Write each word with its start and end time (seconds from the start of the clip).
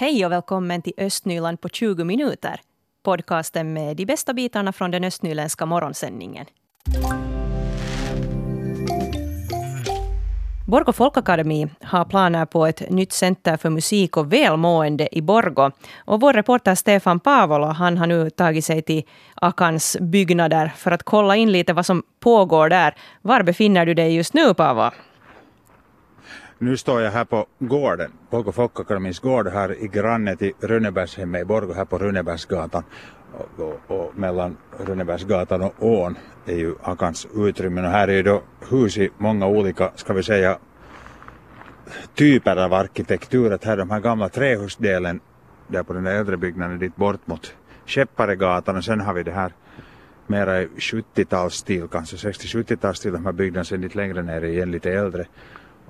Hej 0.00 0.26
och 0.26 0.32
välkommen 0.32 0.82
till 0.82 0.92
Östnyland 0.96 1.60
på 1.60 1.68
20 1.68 2.04
minuter. 2.04 2.60
Podcasten 3.02 3.72
med 3.72 3.96
de 3.96 4.06
bästa 4.06 4.34
bitarna 4.34 4.72
från 4.72 4.90
den 4.90 5.04
östnyländska 5.04 5.66
morgonsändningen. 5.66 6.46
Borgå 10.66 10.92
folkakademi 10.92 11.68
har 11.82 12.04
planer 12.04 12.46
på 12.46 12.66
ett 12.66 12.90
nytt 12.90 13.12
center 13.12 13.56
för 13.56 13.70
musik 13.70 14.16
och 14.16 14.32
välmående 14.32 15.08
i 15.16 15.22
Borgå. 15.22 15.70
Och 16.04 16.20
vår 16.20 16.32
reporter 16.32 16.74
Stefan 16.74 17.20
Pavola 17.20 17.72
han 17.72 17.98
har 17.98 18.06
nu 18.06 18.30
tagit 18.30 18.64
sig 18.64 18.82
till 18.82 19.02
Akans 19.34 19.96
byggnader 20.00 20.72
för 20.76 20.90
att 20.90 21.02
kolla 21.02 21.36
in 21.36 21.52
lite 21.52 21.72
vad 21.72 21.86
som 21.86 22.02
pågår 22.20 22.68
där. 22.68 22.94
Var 23.22 23.42
befinner 23.42 23.86
du 23.86 23.94
dig 23.94 24.16
just 24.16 24.34
nu, 24.34 24.54
Paavo? 24.54 24.90
Nu 26.62 26.76
står 26.76 27.00
jag 27.00 27.10
här 27.10 27.24
på 27.24 27.46
gården, 27.58 28.12
Borgå 28.30 28.52
Folkakademis 28.52 29.18
gård 29.18 29.48
här 29.48 29.82
i 29.82 29.88
granne 29.88 30.36
till 30.36 30.52
Rönnebergshemmet 30.60 31.42
i 31.42 31.44
Borgå 31.44 31.72
här 31.72 31.84
på 31.84 31.98
Rönnebergsgatan. 31.98 32.84
Och, 33.32 33.60
och, 33.60 33.80
och 33.86 34.18
mellan 34.18 34.56
Rönnebergsgatan 34.78 35.62
och 35.62 35.74
ån 35.78 36.18
är 36.46 36.56
ju 36.56 36.74
Akans 36.82 37.28
utrymmen 37.34 37.84
och 37.84 37.90
här 37.90 38.08
är 38.08 38.12
ju 38.12 38.22
då 38.22 38.42
hus 38.70 38.98
i 38.98 39.10
många 39.18 39.46
olika, 39.46 39.92
ska 39.94 40.12
vi 40.12 40.22
säga, 40.22 40.58
typer 42.14 42.56
av 42.56 42.72
arkitektur. 42.72 43.52
Att 43.52 43.64
här 43.64 43.76
de 43.76 43.90
här 43.90 44.00
gamla 44.00 44.28
trähusdelen 44.28 45.20
där 45.68 45.82
på 45.82 45.92
den 45.92 46.04
där 46.04 46.14
äldre 46.14 46.36
byggnaden 46.36 46.78
dit 46.78 46.96
bort 46.96 47.26
mot 47.26 47.54
Skepparegatan 47.86 48.76
och 48.76 48.84
sen 48.84 49.00
har 49.00 49.14
vi 49.14 49.22
det 49.22 49.32
här 49.32 49.52
mera 50.26 50.62
i 50.62 50.66
70-talsstil, 50.66 51.88
kanske 51.88 52.16
60-70-talsstil, 52.16 53.12
de 53.12 53.24
här 53.24 53.32
byggnaderna 53.32 53.64
sen 53.64 53.80
lite 53.80 53.98
längre 53.98 54.22
ner 54.22 54.44
igen 54.44 54.70
lite 54.70 54.92
äldre. 54.92 55.26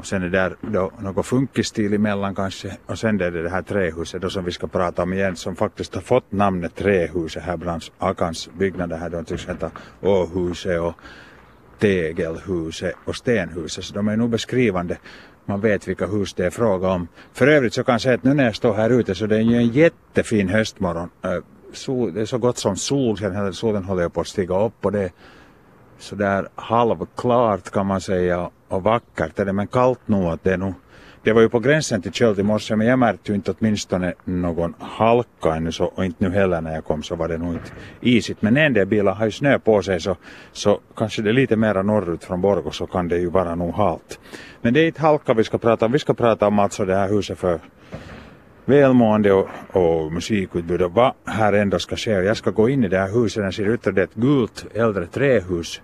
Och 0.01 0.07
sen 0.07 0.23
är 0.23 0.29
det 0.29 0.57
då 0.61 0.93
något 0.99 1.27
funkisstil 1.27 1.95
emellan 1.95 2.35
kanske. 2.35 2.77
Och 2.87 2.99
sen 2.99 3.21
är 3.21 3.31
det 3.31 3.43
det 3.43 3.51
här 3.51 3.63
trähuset 3.63 4.23
då 4.23 4.31
som 4.31 4.45
vi 4.45 4.53
ska 4.53 4.67
prata 4.67 5.03
om 5.03 5.13
igen 5.13 5.37
som 5.37 5.57
faktiskt 5.57 5.95
har 5.95 6.03
fått 6.03 6.33
namnet 6.33 6.75
Trähuset 6.75 7.43
här 7.43 7.57
bland 7.57 7.83
Akans 7.99 8.51
byggnader 8.59 8.97
här 8.97 9.11
då 9.11 9.23
tycks 9.23 9.49
heta 9.49 9.71
Åhuset 10.01 10.81
och 10.81 10.95
Tegelhuset 11.79 12.95
och 13.05 13.17
Stenhuset. 13.17 13.85
Så 13.85 13.95
de 13.95 14.09
är 14.09 14.17
nog 14.17 14.31
beskrivande. 14.31 14.97
Man 15.45 15.61
vet 15.61 15.89
vilka 15.89 16.07
hus 16.07 16.35
det 16.35 16.47
är 16.47 16.51
fråga 16.51 16.89
om. 16.89 17.09
För 17.33 17.47
övrigt 17.47 17.75
så 17.75 17.85
kan 17.85 17.93
jag 17.93 18.01
säga 18.01 18.15
att 18.15 18.25
nu 18.25 18.35
när 18.35 18.45
jag 18.45 18.57
står 18.57 18.75
här 18.75 18.91
ute 18.91 19.15
så 19.15 19.27
det 19.27 19.37
är 19.37 19.41
ju 19.41 19.57
en 19.57 19.69
jättefin 19.69 20.49
höstmorgon. 20.49 21.11
Sol, 21.73 22.15
det 22.15 22.21
är 22.21 22.27
så 22.27 22.39
gott 22.39 22.59
som 22.59 22.77
sol, 22.77 23.19
solen 23.53 23.85
håller 23.85 24.09
på 24.09 24.21
att 24.21 24.27
stiga 24.27 24.65
upp 24.65 24.85
och 24.85 24.93
det 24.93 25.03
är 25.03 25.11
sådär 25.99 26.49
halvklart 26.55 27.71
kan 27.71 27.87
man 27.87 28.01
säga 28.01 28.51
och 28.71 28.83
vackert 28.83 29.39
är 29.39 29.45
det 29.45 29.53
men 29.53 29.67
kallt 29.67 30.09
nog 30.09 30.25
att 30.25 30.45
det 30.45 30.53
är 30.53 30.59
nog 30.59 30.75
det 31.23 31.33
var 31.33 31.43
ju 31.43 31.49
på 31.49 31.59
gränsen 31.59 32.03
till 32.03 32.13
köld 32.13 32.39
i 32.39 32.43
morse 32.43 32.77
men 32.77 32.87
jag 32.87 32.99
märkte 32.99 33.33
ju 33.33 33.37
inte 33.37 33.55
åtminstone 33.59 34.15
någon 34.25 34.75
halka 34.79 35.55
ännu 35.55 35.73
så, 35.73 35.85
och 35.85 36.05
inte 36.05 36.25
nu 36.25 36.31
heller 36.31 36.61
när 36.61 36.75
jag 36.75 36.85
kom 36.85 37.03
så 37.03 37.15
var 37.15 37.29
det 37.29 37.39
nog 37.39 37.53
inte 37.53 37.71
isigt. 38.01 38.43
Men 38.43 38.57
en 38.57 38.73
del 38.73 38.87
bilar 38.87 39.15
har 39.15 39.25
ju 39.25 39.31
snö 39.31 39.59
på 39.59 39.83
sig 39.83 40.01
så, 40.01 40.17
så 40.53 40.81
kanske 40.97 41.23
det 41.23 41.31
är 41.31 41.33
lite 41.33 41.57
mera 41.57 41.83
norrut 41.83 42.25
från 42.25 42.41
Borgå 42.41 42.71
så 42.71 42.87
kan 42.87 43.09
det 43.09 43.19
ju 43.19 43.31
vara 43.31 43.55
nog 43.55 43.75
halt. 43.75 44.21
Men 44.63 44.75
det 44.75 44.81
är 44.81 44.87
inte 44.87 45.01
halka 45.01 45.35
vi 45.35 45.45
ska 45.45 45.59
prata 45.59 45.87
om. 45.87 45.93
Vi 45.93 45.99
ska 45.99 46.15
prata 46.15 46.47
om 46.47 46.59
alltså 46.59 46.85
det 46.85 46.95
här 46.95 47.09
huset 47.09 47.39
för 47.39 47.61
välmående 48.65 49.33
och, 49.33 49.49
och 49.73 50.13
musikutbud 50.13 50.83
och 50.83 50.93
vad 50.93 51.13
här 51.27 51.53
ändå 51.53 51.79
ska 51.79 51.97
ske. 51.97 52.11
Jag 52.11 52.37
ska 52.37 52.51
gå 52.51 52.69
in 52.69 52.85
i 52.85 52.89
det 52.89 52.99
här 52.99 53.13
huset. 53.13 53.45
Det 53.45 53.53
ser 53.53 53.65
ut 53.65 53.87
att 53.87 53.95
det 53.95 54.01
är 54.01 54.05
ett 54.05 54.15
gult 54.15 54.67
äldre 54.75 55.07
trähus 55.07 55.81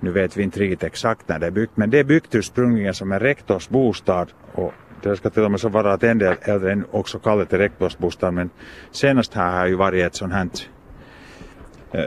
nu 0.00 0.10
vet 0.10 0.36
vi 0.36 0.42
inte 0.42 0.60
riktigt 0.60 0.84
exakt 0.84 1.28
när 1.28 1.38
det 1.38 1.46
är 1.46 1.50
byggt, 1.50 1.72
men 1.76 1.90
det 1.90 1.98
är 1.98 2.04
byggt 2.04 2.34
ursprungligen 2.34 2.94
som 2.94 3.12
en 3.12 3.20
rektorsbostad 3.20 4.26
och 4.52 4.74
det 5.02 5.16
ska 5.16 5.30
till 5.30 5.42
och 5.42 5.50
med 5.50 5.60
så 5.60 5.68
vara 5.68 5.92
att 5.92 6.02
en 6.02 6.18
del 6.18 6.36
äldre 6.42 6.82
också 6.90 7.18
kallar 7.18 7.46
det 7.50 7.58
rektorsbostad, 7.58 8.30
men 8.30 8.50
senast 8.90 9.34
här 9.34 9.58
har 9.58 9.66
ju 9.66 9.74
varit 9.74 10.04
ett 10.04 10.14
sånt 10.14 10.32
här 10.32 10.48
eh, 11.92 12.04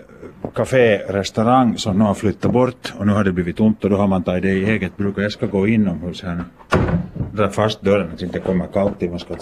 café, 0.54 0.98
restaurang 0.98 1.78
som 1.78 1.98
nu 1.98 2.04
har 2.04 2.14
flyttat 2.14 2.52
bort 2.52 2.94
och 2.98 3.08
nu 3.08 3.14
har 3.14 3.24
det 3.24 3.32
blivit 3.32 3.58
tomt 3.58 3.84
och 3.84 3.90
då 3.90 3.98
har 3.98 4.08
man 4.08 4.24
tagit 4.24 4.44
det 4.44 4.50
i 4.50 4.70
eget 4.70 4.98
bruk 4.98 5.18
och 5.18 5.24
jag 5.24 5.32
ska 5.32 5.46
gå 5.46 5.68
inomhus 5.68 6.24
här 6.24 6.36
nu. 6.36 6.44
Dra 7.34 7.50
fast 7.50 7.82
dörren 7.82 8.08
så 8.08 8.14
att 8.14 8.20
det 8.20 8.26
inte 8.26 8.40
kommer 8.40 8.68
kallt 8.68 9.04
i, 9.04 9.10
man 9.10 9.20
ska 9.20 9.36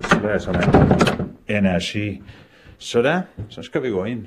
slösa 0.00 0.38
som 0.38 0.54
en 0.54 1.56
energi. 1.56 2.22
Sådär, 2.78 3.22
så 3.48 3.62
ska 3.62 3.80
vi 3.80 3.90
gå 3.90 4.06
in. 4.06 4.26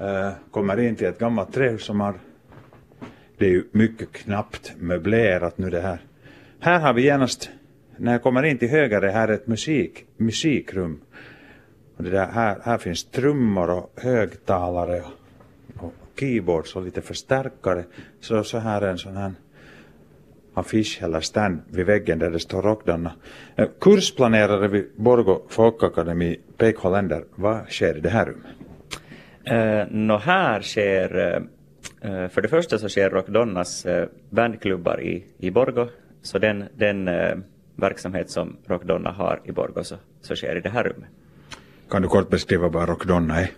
Eh, 0.00 0.32
kommer 0.50 0.80
in 0.80 0.96
till 0.96 1.06
ett 1.06 1.18
gammalt 1.18 1.52
trähus 1.52 1.84
som 1.84 2.00
har 2.00 2.14
det 3.40 3.46
är 3.46 3.50
ju 3.50 3.64
mycket 3.72 4.12
knappt 4.12 4.72
möblerat 4.78 5.58
nu 5.58 5.70
det 5.70 5.80
här. 5.80 5.98
Här 6.58 6.80
har 6.80 6.92
vi 6.92 7.02
genast, 7.02 7.50
när 7.96 8.12
jag 8.12 8.22
kommer 8.22 8.42
in 8.42 8.58
till 8.58 8.68
höger, 8.68 9.00
det 9.00 9.10
här 9.10 9.28
är 9.28 9.32
ett 9.32 9.46
musik, 9.46 10.04
musikrum. 10.16 11.00
Och 11.96 12.04
det 12.04 12.10
där, 12.10 12.26
här, 12.26 12.58
här 12.62 12.78
finns 12.78 13.04
trummor 13.04 13.70
och 13.70 13.92
högtalare 13.96 15.00
och, 15.00 15.84
och 15.84 15.92
keyboards 16.20 16.76
och 16.76 16.82
lite 16.82 17.02
förstärkare. 17.02 17.84
Så, 18.20 18.44
så 18.44 18.58
här 18.58 18.82
är 18.82 18.90
en 18.90 18.98
sån 18.98 19.16
här 19.16 19.32
affisch 20.54 20.98
eller 21.02 21.20
stand 21.20 21.60
vid 21.70 21.86
väggen 21.86 22.18
där 22.18 22.30
det 22.30 22.40
står 22.40 22.62
Rockdanna. 22.62 23.12
Eh, 23.56 23.68
kursplanerare 23.80 24.68
vid 24.68 24.90
Borgå 24.96 25.42
Folkakademi, 25.48 26.40
Peik 26.56 26.76
holländer, 26.76 27.24
vad 27.34 27.68
sker 27.68 27.96
i 27.96 28.00
det 28.00 28.10
här 28.10 28.26
rummet? 28.26 28.59
Uh, 29.48 29.84
Nå 29.90 30.16
här 30.16 30.60
sker, 30.60 31.16
uh, 32.04 32.28
för 32.28 32.42
det 32.42 32.48
första 32.48 32.78
så 32.78 32.88
sker 32.88 33.10
Rockdonnas 33.10 33.86
uh, 33.86 34.04
bandklubbar 34.30 35.00
i, 35.00 35.24
i 35.38 35.50
Borgo, 35.50 35.88
så 36.22 36.38
den, 36.38 36.64
den 36.74 37.08
uh, 37.08 37.38
verksamhet 37.76 38.30
som 38.30 38.56
Rockdonna 38.66 39.10
har 39.10 39.40
i 39.44 39.52
Borgo 39.52 39.84
så, 39.84 39.96
så 40.20 40.36
sker 40.36 40.56
i 40.56 40.60
det 40.60 40.68
här 40.68 40.84
rummet. 40.84 41.08
Kan 41.90 42.02
du 42.02 42.08
kort 42.08 42.30
beskriva 42.30 42.68
vad 42.68 42.88
Rockdonna 42.88 43.40
är? 43.40 43.50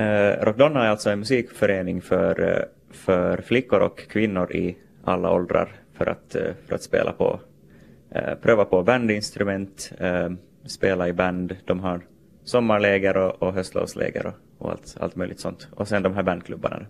Uh, 0.00 0.44
Rockdonna 0.44 0.84
är 0.84 0.88
alltså 0.88 1.10
en 1.10 1.18
musikförening 1.18 2.00
för, 2.00 2.64
för 2.90 3.40
flickor 3.42 3.80
och 3.80 3.98
kvinnor 3.98 4.52
i 4.52 4.76
alla 5.04 5.30
åldrar 5.30 5.68
för 5.94 6.06
att, 6.06 6.36
för 6.66 6.74
att 6.74 6.82
spela 6.82 7.12
på, 7.12 7.40
pröva 8.42 8.64
på 8.64 8.82
bandinstrument, 8.82 9.92
spela 10.66 11.08
i 11.08 11.12
band. 11.12 11.56
De 11.64 11.80
har 11.80 12.00
sommarläger 12.44 13.16
och, 13.16 13.42
och 13.42 13.54
höstlovsläger 13.54 14.26
och, 14.26 14.34
och 14.58 14.70
allt, 14.70 14.96
allt 15.00 15.16
möjligt 15.16 15.40
sånt. 15.40 15.68
Och 15.70 15.88
sen 15.88 16.02
de 16.02 16.14
här 16.14 16.22
bandklubbarna. 16.22 16.86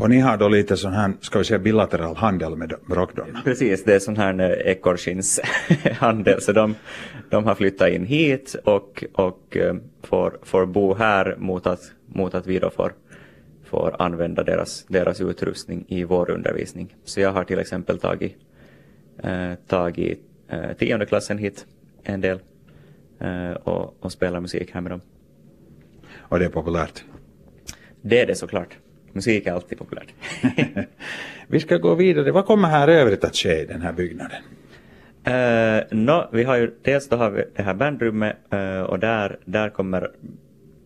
Och 0.00 0.10
ni 0.10 0.18
har 0.18 0.36
då 0.36 0.48
lite 0.48 0.76
sån 0.76 0.92
här, 0.92 1.12
ska 1.20 1.38
vi 1.38 1.44
säga 1.44 1.58
bilateral 1.58 2.16
handel 2.16 2.56
med 2.56 2.72
Rockdonna? 2.88 3.40
Precis, 3.44 3.84
det 3.84 3.94
är 3.94 3.98
sån 3.98 4.16
här 4.16 4.40
eh, 4.40 4.72
ekorrskinnshandel. 4.72 6.40
Så 6.42 6.52
de, 6.52 6.74
de 7.30 7.44
har 7.44 7.54
flyttat 7.54 7.88
in 7.88 8.04
hit 8.04 8.56
och, 8.64 9.04
och 9.12 9.56
eh, 9.56 9.74
får, 10.02 10.38
får 10.42 10.66
bo 10.66 10.94
här 10.94 11.36
mot 11.38 11.66
att, 11.66 11.92
mot 12.06 12.34
att 12.34 12.46
vi 12.46 12.58
då 12.58 12.70
får, 12.70 12.92
får 13.64 13.96
använda 13.98 14.44
deras, 14.44 14.84
deras 14.88 15.20
utrustning 15.20 15.84
i 15.88 16.04
vår 16.04 16.30
undervisning. 16.30 16.94
Så 17.04 17.20
jag 17.20 17.32
har 17.32 17.44
till 17.44 17.58
exempel 17.58 17.98
tagit, 17.98 18.36
eh, 19.22 19.54
tagit 19.66 20.20
eh, 20.48 20.72
tionde 20.72 21.06
klassen 21.06 21.38
hit 21.38 21.66
en 22.02 22.20
del 22.20 22.40
eh, 23.18 23.50
och, 23.50 23.96
och 24.00 24.12
spelar 24.12 24.40
musik 24.40 24.70
här 24.74 24.80
med 24.80 24.92
dem. 24.92 25.00
Och 26.30 26.38
det 26.38 26.44
är 26.44 26.48
populärt? 26.48 27.04
Det 28.02 28.20
är 28.20 28.26
det 28.26 28.34
såklart. 28.34 28.78
Musik 29.12 29.46
är 29.46 29.52
alltid 29.52 29.78
populärt. 29.78 30.14
vi 31.46 31.60
ska 31.60 31.76
gå 31.78 31.94
vidare. 31.94 32.32
Vad 32.32 32.46
kommer 32.46 32.68
här 32.68 32.88
övrigt 32.88 33.24
att 33.24 33.36
ske 33.36 33.62
i 33.62 33.66
den 33.66 33.82
här 33.82 33.92
byggnaden? 33.92 34.42
Uh, 35.26 35.98
no, 35.98 36.28
vi 36.32 36.44
har 36.44 36.56
ju, 36.56 36.70
dels 36.82 37.08
då 37.08 37.16
har 37.16 37.30
vi 37.30 37.44
det 37.56 37.62
här 37.62 37.74
bandrummet 37.74 38.36
uh, 38.54 38.80
och 38.80 38.98
där, 38.98 39.38
där, 39.44 39.70
kommer, 39.70 40.10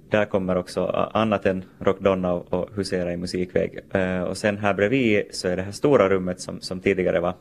där 0.09 0.25
kommer 0.25 0.57
också 0.57 1.11
annat 1.15 1.47
än 1.47 1.65
Rockdonna 1.79 2.33
och, 2.33 2.53
och 2.53 2.77
husera 2.77 3.13
i 3.13 3.17
musikväg. 3.17 3.79
Uh, 3.95 4.23
och 4.23 4.37
sen 4.37 4.59
här 4.59 4.75
bredvid 4.75 5.23
så 5.31 5.49
är 5.49 5.57
det 5.57 5.63
här 5.63 5.73
stora 5.73 6.09
rummet 6.09 6.41
som, 6.41 6.61
som 6.61 6.81
tidigare 6.81 7.21
var 7.21 7.35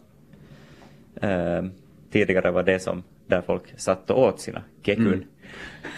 tidigare 2.12 2.51
var 2.51 2.63
det 2.63 2.80
som 2.80 3.04
där 3.27 3.42
folk 3.42 3.63
satt 3.77 4.10
och 4.10 4.19
åt 4.19 4.39
sina 4.39 4.62
kekun. 4.81 5.07
Mm. 5.07 5.24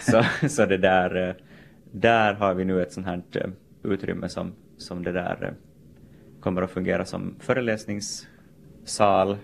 Så, 0.00 0.24
så 0.48 0.66
det 0.66 0.76
där 0.76 1.34
där 2.00 2.34
har 2.34 2.54
vi 2.54 2.64
nu 2.64 2.82
ett 2.82 2.92
sånt 2.92 3.06
här 3.06 3.22
eh, 3.32 3.50
utrymme 3.82 4.28
som, 4.28 4.52
som 4.78 5.02
det 5.02 5.12
där 5.12 5.38
eh, 5.42 5.50
kommer 6.40 6.62
att 6.62 6.70
fungera 6.70 7.04
som 7.04 7.34
föreläsningssal. 7.40 9.36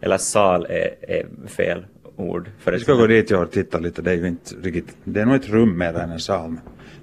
Eller 0.00 0.18
sal 0.18 0.66
är, 0.68 1.10
är 1.10 1.26
fel 1.46 1.86
ord. 2.16 2.50
För 2.58 2.72
vi 2.72 2.80
ska 2.80 2.94
gå 2.94 3.06
dit 3.06 3.30
och 3.30 3.50
titta 3.50 3.78
lite, 3.78 4.02
det 4.02 4.10
är 4.10 4.14
ju 4.14 4.28
inte 4.28 4.54
riktigt, 4.62 4.96
det 5.04 5.20
är 5.20 5.26
nog 5.26 5.34
ett 5.34 5.48
rum 5.48 5.78
mer 5.78 5.94
än 5.94 6.10
en 6.10 6.20
sal. 6.20 6.56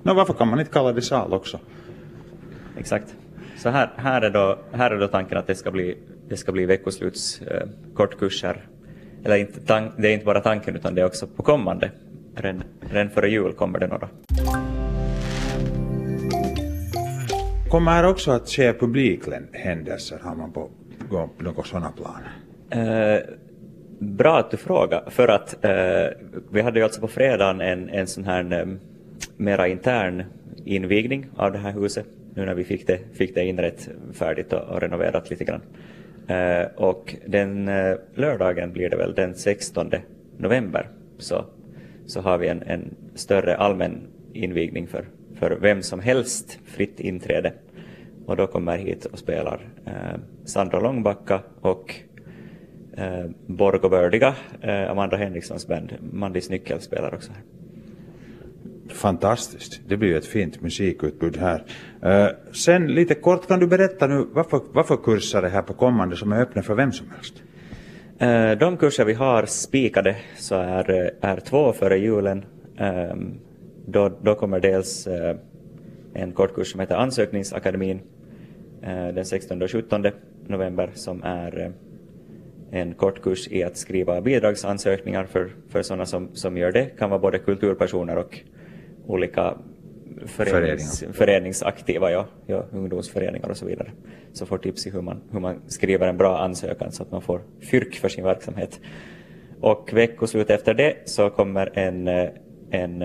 Nå, 0.03 0.13
varför 0.13 0.33
kan 0.33 0.47
man 0.47 0.59
inte 0.59 0.71
kalla 0.71 0.93
det 0.93 1.01
sal 1.01 1.33
också? 1.33 1.59
Exakt. 2.77 3.15
Så 3.57 3.69
här, 3.69 3.89
här, 3.95 4.21
är, 4.21 4.29
då, 4.29 4.59
här 4.71 4.91
är 4.91 4.99
då 4.99 5.07
tanken 5.07 5.37
att 5.37 5.47
det 5.47 5.55
ska 5.55 5.71
bli, 5.71 5.97
det 6.29 6.37
ska 6.37 6.51
bli 6.51 6.65
veckosluts 6.65 7.41
eh, 7.41 7.67
kortkurser. 7.93 8.67
Eller 9.23 9.35
inte, 9.35 9.59
tank, 9.61 9.91
det 9.97 10.07
är 10.07 10.13
inte 10.13 10.25
bara 10.25 10.41
tanken 10.41 10.75
utan 10.75 10.95
det 10.95 11.01
är 11.01 11.05
också 11.05 11.27
på 11.27 11.43
kommande. 11.43 11.91
Redan, 12.35 12.63
redan 12.79 13.09
före 13.09 13.29
jul 13.29 13.53
kommer 13.53 13.79
det 13.79 13.87
några. 13.87 14.09
Kommer 17.69 17.91
här 17.91 18.05
också 18.05 18.31
att 18.31 18.49
ske 18.49 18.73
publikhändelser? 18.73 20.19
Har 20.23 20.35
man 20.35 20.51
på, 20.51 20.69
gång, 21.09 21.29
några 21.39 21.63
sådana 21.63 21.91
planer? 21.91 22.31
Eh, 23.15 23.21
bra 23.99 24.39
att 24.39 24.51
du 24.51 24.57
frågar, 24.57 25.03
för 25.09 25.27
att 25.27 25.65
eh, 25.65 26.07
vi 26.51 26.61
hade 26.61 26.79
ju 26.79 26.83
alltså 26.83 27.01
på 27.01 27.07
fredagen 27.07 27.61
en, 27.61 27.89
en 27.89 28.07
sån 28.07 28.23
här 28.23 28.59
eh, 28.59 28.65
mera 29.37 29.67
intern 29.67 30.23
invigning 30.65 31.29
av 31.35 31.51
det 31.51 31.57
här 31.57 31.71
huset, 31.71 32.05
nu 32.35 32.45
när 32.45 32.53
vi 32.53 32.63
fick 32.63 32.87
det, 32.87 32.99
fick 33.13 33.35
det 33.35 33.45
inrett 33.45 33.89
färdigt 34.13 34.53
och, 34.53 34.61
och 34.61 34.81
renoverat 34.81 35.29
lite 35.29 35.43
grann. 35.43 35.61
Eh, 36.27 36.67
och 36.75 37.15
den 37.25 37.67
eh, 37.67 37.95
lördagen 38.15 38.73
blir 38.73 38.89
det 38.89 38.97
väl 38.97 39.13
den 39.13 39.35
16 39.35 39.91
november, 40.37 40.89
så, 41.17 41.45
så 42.05 42.21
har 42.21 42.37
vi 42.37 42.47
en, 42.47 42.63
en 42.63 42.95
större 43.15 43.57
allmän 43.57 44.01
invigning 44.33 44.87
för, 44.87 45.05
för 45.39 45.57
vem 45.61 45.83
som 45.83 45.99
helst, 45.99 46.59
fritt 46.65 46.99
inträde. 46.99 47.53
Och 48.25 48.37
då 48.37 48.47
kommer 48.47 48.77
hit 48.77 49.05
och 49.05 49.19
spelar 49.19 49.67
eh, 49.85 50.19
Sandra 50.45 50.79
Långbacka 50.79 51.41
och 51.61 51.95
eh, 52.97 53.25
Borgo 53.45 53.89
Bördiga, 53.89 54.35
eh, 54.61 54.91
Amanda 54.91 55.17
Henrikssons 55.17 55.67
band. 55.67 55.93
Mandis 56.11 56.49
Nyckel 56.49 56.81
spelar 56.81 57.15
också 57.15 57.31
här. 57.31 57.41
Fantastiskt. 58.89 59.81
Det 59.87 59.97
blir 59.97 60.09
ju 60.09 60.17
ett 60.17 60.25
fint 60.25 60.61
musikutbud 60.61 61.37
här. 61.37 61.63
Uh, 62.05 62.53
sen 62.53 62.87
lite 62.87 63.15
kort, 63.15 63.47
kan 63.47 63.59
du 63.59 63.67
berätta 63.67 64.07
nu 64.07 64.27
varför, 64.33 64.61
varför 64.73 64.97
kurser 64.97 65.43
är 65.43 65.49
här 65.49 65.61
på 65.61 65.73
kommande 65.73 66.15
som 66.15 66.31
är 66.31 66.41
öppna 66.41 66.63
för 66.63 66.75
vem 66.75 66.91
som 66.91 67.07
helst? 67.09 67.43
Uh, 68.21 68.59
de 68.59 68.77
kurser 68.77 69.05
vi 69.05 69.13
har 69.13 69.45
spikade 69.45 70.15
så 70.37 70.55
är, 70.55 71.11
är 71.21 71.39
två 71.39 71.73
före 71.73 71.97
julen. 71.97 72.45
Då, 73.85 74.11
då 74.21 74.35
kommer 74.35 74.59
dels 74.59 75.07
uh, 75.07 75.13
en 76.13 76.31
kortkurs 76.31 76.71
som 76.71 76.79
heter 76.79 76.95
Ansökningsakademin 76.95 77.99
den 79.13 79.25
16 79.25 79.61
och 79.61 79.71
17 79.71 80.05
november 80.47 80.89
som 80.93 81.23
är 81.23 81.73
en 82.71 82.93
kortkurs 82.93 83.47
i 83.47 83.63
att 83.63 83.77
skriva 83.77 84.21
bidragsansökningar 84.21 85.25
för, 85.25 85.49
för 85.69 85.81
sådana 85.81 86.05
som, 86.05 86.35
som 86.35 86.57
gör 86.57 86.71
det. 86.71 86.85
kan 86.85 87.09
vara 87.09 87.19
både 87.19 87.39
kulturpersoner 87.39 88.17
och 88.17 88.39
olika 89.07 89.57
förenings, 90.25 91.03
föreningsaktiva, 91.13 92.11
ja, 92.11 92.25
ja, 92.45 92.65
ungdomsföreningar 92.71 93.49
och 93.49 93.57
så 93.57 93.65
vidare. 93.65 93.91
Så 94.33 94.45
får 94.45 94.57
tips 94.57 94.87
i 94.87 94.89
hur 94.89 95.01
man, 95.01 95.21
hur 95.31 95.39
man 95.39 95.61
skriver 95.67 96.07
en 96.07 96.17
bra 96.17 96.39
ansökan 96.39 96.91
så 96.91 97.03
att 97.03 97.11
man 97.11 97.21
får 97.21 97.41
fyrk 97.61 97.95
för 97.95 98.09
sin 98.09 98.23
verksamhet. 98.23 98.79
Och 99.61 99.93
veckoslut 99.93 100.49
efter 100.49 100.73
det 100.73 100.95
så 101.05 101.29
kommer 101.29 101.79
en, 101.79 102.07
en 102.69 103.03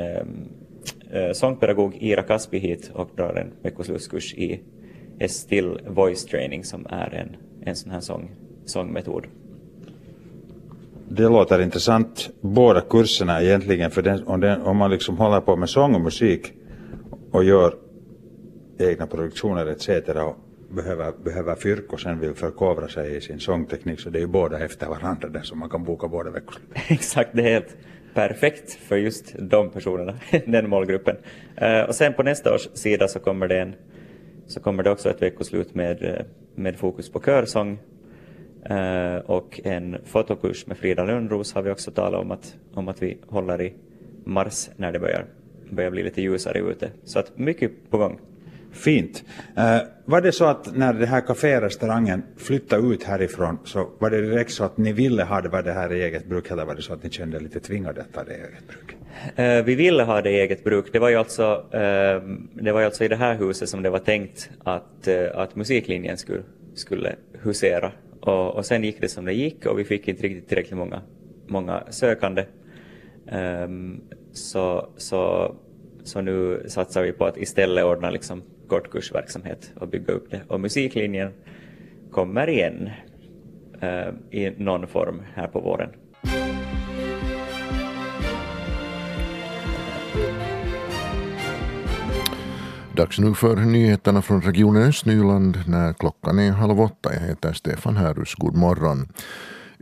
äh, 1.12 1.32
sångpedagog 1.32 1.96
Ira 2.00 2.22
Kaspi 2.22 2.58
hit 2.58 2.90
och 2.94 3.10
drar 3.16 3.34
en 3.34 3.52
veckoslutskurs 3.62 4.34
i 4.34 4.60
Still 5.28 5.80
Voice 5.86 6.24
Training 6.24 6.64
som 6.64 6.86
är 6.90 7.14
en, 7.14 7.36
en 7.66 7.76
sån 7.76 7.90
här 7.90 8.00
sång, 8.00 8.30
sångmetod. 8.64 9.26
Det 11.08 11.22
låter 11.22 11.62
intressant, 11.62 12.30
båda 12.40 12.80
kurserna 12.80 13.42
egentligen, 13.42 13.90
för 13.90 14.02
den, 14.02 14.26
om, 14.26 14.40
den, 14.40 14.62
om 14.62 14.76
man 14.76 14.90
liksom 14.90 15.18
håller 15.18 15.40
på 15.40 15.56
med 15.56 15.68
sång 15.68 15.94
och 15.94 16.00
musik 16.00 16.52
och 17.30 17.44
gör 17.44 17.74
egna 18.78 19.06
produktioner 19.06 19.66
etc. 19.66 19.88
och 20.08 20.36
behöver, 20.74 21.12
behöver 21.24 21.54
fyrk 21.54 21.92
och 21.92 22.00
sen 22.00 22.20
vill 22.20 22.34
förkovra 22.34 22.88
sig 22.88 23.16
i 23.16 23.20
sin 23.20 23.40
sångteknik 23.40 24.00
så 24.00 24.10
det 24.10 24.18
är 24.18 24.20
ju 24.20 24.26
båda 24.26 24.64
efter 24.64 24.86
varandra 24.86 25.28
där 25.28 25.42
så 25.42 25.56
man 25.56 25.70
kan 25.70 25.84
boka 25.84 26.08
båda 26.08 26.30
veckoslut. 26.30 26.68
Exakt, 26.88 27.30
det 27.32 27.42
är 27.42 27.52
helt 27.52 27.76
perfekt 28.14 28.72
för 28.72 28.96
just 28.96 29.34
de 29.38 29.70
personerna, 29.70 30.14
den 30.46 30.68
målgruppen. 30.68 31.16
Eh, 31.56 31.82
och 31.82 31.94
sen 31.94 32.14
på 32.14 32.22
nästa 32.22 32.54
års 32.54 32.68
sida 32.74 33.08
så 33.08 33.18
kommer 33.18 33.48
det, 33.48 33.60
en, 33.60 33.74
så 34.46 34.60
kommer 34.60 34.82
det 34.82 34.90
också 34.90 35.10
ett 35.10 35.22
veckoslut 35.22 35.74
med, 35.74 36.02
eh, 36.02 36.24
med 36.54 36.76
fokus 36.76 37.12
på 37.12 37.20
körsång 37.20 37.78
eh, 38.64 39.16
och 39.16 39.60
en 39.64 39.96
fotokurs 40.04 40.66
med 40.66 40.78
Frida 40.78 41.04
Lönnros 41.04 41.54
har 41.54 41.62
vi 41.62 41.70
också 41.70 41.90
talat 41.90 42.20
om 42.20 42.30
att, 42.30 42.56
om 42.74 42.88
att 42.88 43.02
vi 43.02 43.18
håller 43.28 43.62
i 43.62 43.74
mars 44.24 44.70
när 44.76 44.92
det 44.92 44.98
börjar, 44.98 45.24
börjar 45.70 45.90
bli 45.90 46.02
lite 46.02 46.22
ljusare 46.22 46.58
ute. 46.58 46.90
Så 47.04 47.18
att 47.18 47.38
mycket 47.38 47.90
på 47.90 47.98
gång. 47.98 48.20
Fint. 48.72 49.24
Uh, 49.58 49.88
var 50.04 50.20
det 50.20 50.32
så 50.32 50.44
att 50.44 50.76
när 50.76 50.92
det 50.92 51.06
här 51.06 51.20
kaférestaurangen 51.20 52.22
flyttade 52.36 52.94
ut 52.94 53.02
härifrån 53.02 53.58
så 53.64 53.90
var 53.98 54.10
det 54.10 54.20
direkt 54.20 54.52
så 54.52 54.64
att 54.64 54.78
ni 54.78 54.92
ville 54.92 55.24
ha 55.24 55.40
det, 55.40 55.48
var 55.48 55.62
det 55.62 55.72
här 55.72 55.92
i 55.92 56.02
eget 56.02 56.26
bruk 56.26 56.50
eller 56.50 56.64
var 56.64 56.74
det 56.74 56.82
så 56.82 56.92
att 56.92 57.02
ni 57.02 57.10
kände 57.10 57.36
er 57.36 57.40
lite 57.40 57.60
tvingade 57.60 58.00
att 58.00 58.12
ta 58.12 58.24
det 58.24 58.32
i 58.32 58.36
eget 58.36 58.68
bruk? 58.68 58.96
Uh, 59.38 59.64
vi 59.64 59.74
ville 59.74 60.02
ha 60.02 60.22
det 60.22 60.30
i 60.30 60.40
eget 60.40 60.64
bruk. 60.64 60.92
Det 60.92 60.98
var 60.98 61.08
ju 61.08 61.16
alltså, 61.16 61.64
ehm, 61.72 62.48
det 62.54 62.72
var 62.72 62.80
ju 62.80 62.86
alltså 62.86 63.04
i 63.04 63.08
det 63.08 63.16
här 63.16 63.34
huset 63.34 63.68
som 63.68 63.82
det 63.82 63.90
var 63.90 63.98
tänkt 63.98 64.50
att, 64.64 65.08
eh, 65.08 65.26
att 65.34 65.56
musiklinjen 65.56 66.16
skulle, 66.16 66.42
skulle 66.74 67.14
husera 67.42 67.92
och, 68.20 68.54
och 68.54 68.66
sen 68.66 68.84
gick 68.84 69.00
det 69.00 69.08
som 69.08 69.24
det 69.24 69.32
gick 69.32 69.66
och 69.66 69.78
vi 69.78 69.84
fick 69.84 70.08
inte 70.08 70.22
riktigt 70.22 70.48
tillräckligt 70.48 70.78
många, 70.78 71.02
många 71.46 71.82
sökande. 71.90 72.44
Um, 73.32 74.00
så, 74.32 74.88
så, 74.96 75.54
så 76.04 76.20
nu 76.20 76.64
satsar 76.68 77.02
vi 77.02 77.12
på 77.12 77.24
att 77.24 77.36
istället 77.36 77.84
ordna 77.84 78.10
liksom 78.10 78.42
kortkursverksamhet 78.70 79.72
och 79.76 79.88
bygga 79.88 80.12
upp 80.12 80.30
det. 80.30 80.40
Och 80.48 80.60
musiklinjen 80.60 81.32
kommer 82.10 82.48
igen 82.48 82.90
eh, 83.80 84.38
i 84.40 84.54
någon 84.56 84.86
form 84.86 85.22
här 85.34 85.46
på 85.46 85.60
våren. 85.60 85.90
Dags 92.96 93.18
nu 93.18 93.34
för 93.34 93.56
nyheterna 93.56 94.22
från 94.22 94.42
regionen 94.42 94.82
Östnyland 94.82 95.58
när 95.66 95.92
klockan 95.92 96.38
är 96.38 96.50
halv 96.50 96.80
åtta. 96.80 97.14
Jag 97.14 97.20
heter 97.20 97.52
Stefan 97.52 97.96
Härus. 97.96 98.34
God 98.34 98.56
morgon. 98.56 99.08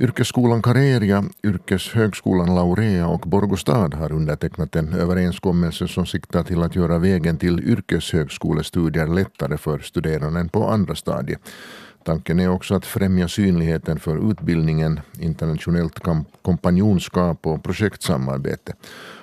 Yrkesskolan 0.01 0.63
Kareria, 0.63 1.25
Yrkeshögskolan 1.43 2.55
Laurea 2.55 3.09
och 3.09 3.21
Borgostad 3.21 3.95
har 3.95 4.13
undertecknat 4.13 4.77
en 4.77 4.93
överenskommelse 4.93 5.89
som 5.89 6.07
siktar 6.07 6.43
till 6.43 6.63
att 6.63 6.77
göra 6.77 6.99
vägen 6.99 7.37
till 7.37 7.61
yrkeshögskolestudier 7.61 9.07
lättare 9.07 9.57
för 9.57 9.79
studerande 9.79 10.49
på 10.53 10.69
andra 10.69 10.95
stadiet. 10.95 11.41
Tanken 12.05 12.41
är 12.41 12.49
också 12.49 12.75
att 12.75 12.87
främja 12.87 13.29
synligheten 13.29 13.99
för 13.99 14.31
utbildningen, 14.31 15.01
internationellt 15.21 15.99
kompanjonskap 16.43 17.47
och 17.47 17.65
projektsamarbete. 17.65 18.73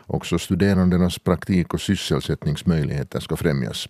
Också 0.08 0.40
studerandenas 0.40 1.20
praktik 1.20 1.74
och 1.74 1.82
sysselsättningsmöjligheter 1.82 3.20
ska 3.20 3.36
främjas. 3.36 3.88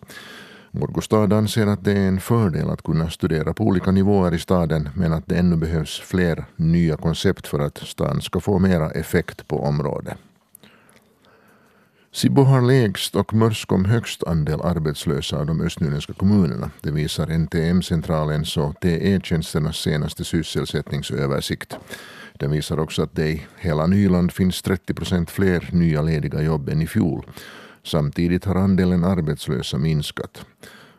Morgostad 0.79 1.33
anser 1.33 1.67
att 1.67 1.83
det 1.83 1.91
är 1.91 2.07
en 2.07 2.19
fördel 2.19 2.69
att 2.69 2.83
kunna 2.83 3.09
studera 3.09 3.53
på 3.53 3.63
olika 3.63 3.91
nivåer 3.91 4.33
i 4.33 4.39
staden 4.39 4.89
men 4.95 5.13
att 5.13 5.27
det 5.27 5.35
ännu 5.35 5.55
behövs 5.55 5.99
fler 5.99 6.45
nya 6.55 6.97
koncept 6.97 7.47
för 7.47 7.59
att 7.59 7.77
staden 7.77 8.21
ska 8.21 8.39
få 8.39 8.59
mera 8.59 8.91
effekt 8.91 9.47
på 9.47 9.63
området. 9.63 10.17
Sibbo 12.11 12.41
har 12.41 12.61
lägst 12.61 13.15
och 13.15 13.33
Mörskom 13.33 13.85
högst 13.85 14.23
andel 14.23 14.61
arbetslösa 14.61 15.37
av 15.37 15.45
de 15.45 15.61
östnyländska 15.61 16.13
kommunerna. 16.13 16.71
Det 16.81 16.91
visar 16.91 17.27
NTM-centralens 17.27 18.57
och 18.57 18.79
TE-tjänsternas 18.79 19.77
senaste 19.77 20.23
sysselsättningsöversikt. 20.23 21.77
Den 22.33 22.51
visar 22.51 22.79
också 22.79 23.03
att 23.03 23.15
det 23.15 23.27
i 23.27 23.45
hela 23.57 23.87
Nyland 23.87 24.31
finns 24.31 24.61
30 24.61 24.93
procent 24.93 25.31
fler 25.31 25.69
nya 25.71 26.01
lediga 26.01 26.41
jobb 26.41 26.69
än 26.69 26.81
i 26.81 26.87
fjol. 26.87 27.25
Samtidigt 27.85 28.45
har 28.45 28.55
andelen 28.55 29.03
arbetslösa 29.03 29.77
minskat. 29.77 30.45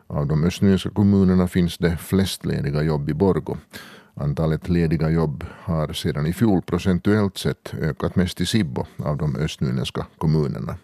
Av 0.07 0.27
de 0.27 0.43
östnyländska 0.43 0.89
kommunerna 0.89 1.47
finns 1.47 1.77
det 1.77 1.97
flest 1.97 2.45
lediga 2.45 2.83
jobb 2.83 3.09
i 3.09 3.13
Borgo. 3.13 3.57
Antalet 4.13 4.69
lediga 4.69 5.09
jobb 5.09 5.45
har 5.63 5.93
sedan 5.93 6.25
i 6.25 6.33
fjol 6.33 6.61
procentuellt 6.61 7.37
sett 7.37 7.73
ökat 7.81 8.15
mest 8.15 8.41
i 8.41 8.45
Sibbo 8.45 8.85
av 8.97 9.17
de 9.17 9.35
östnyländska 9.35 10.05
kommunerna. 10.17 10.75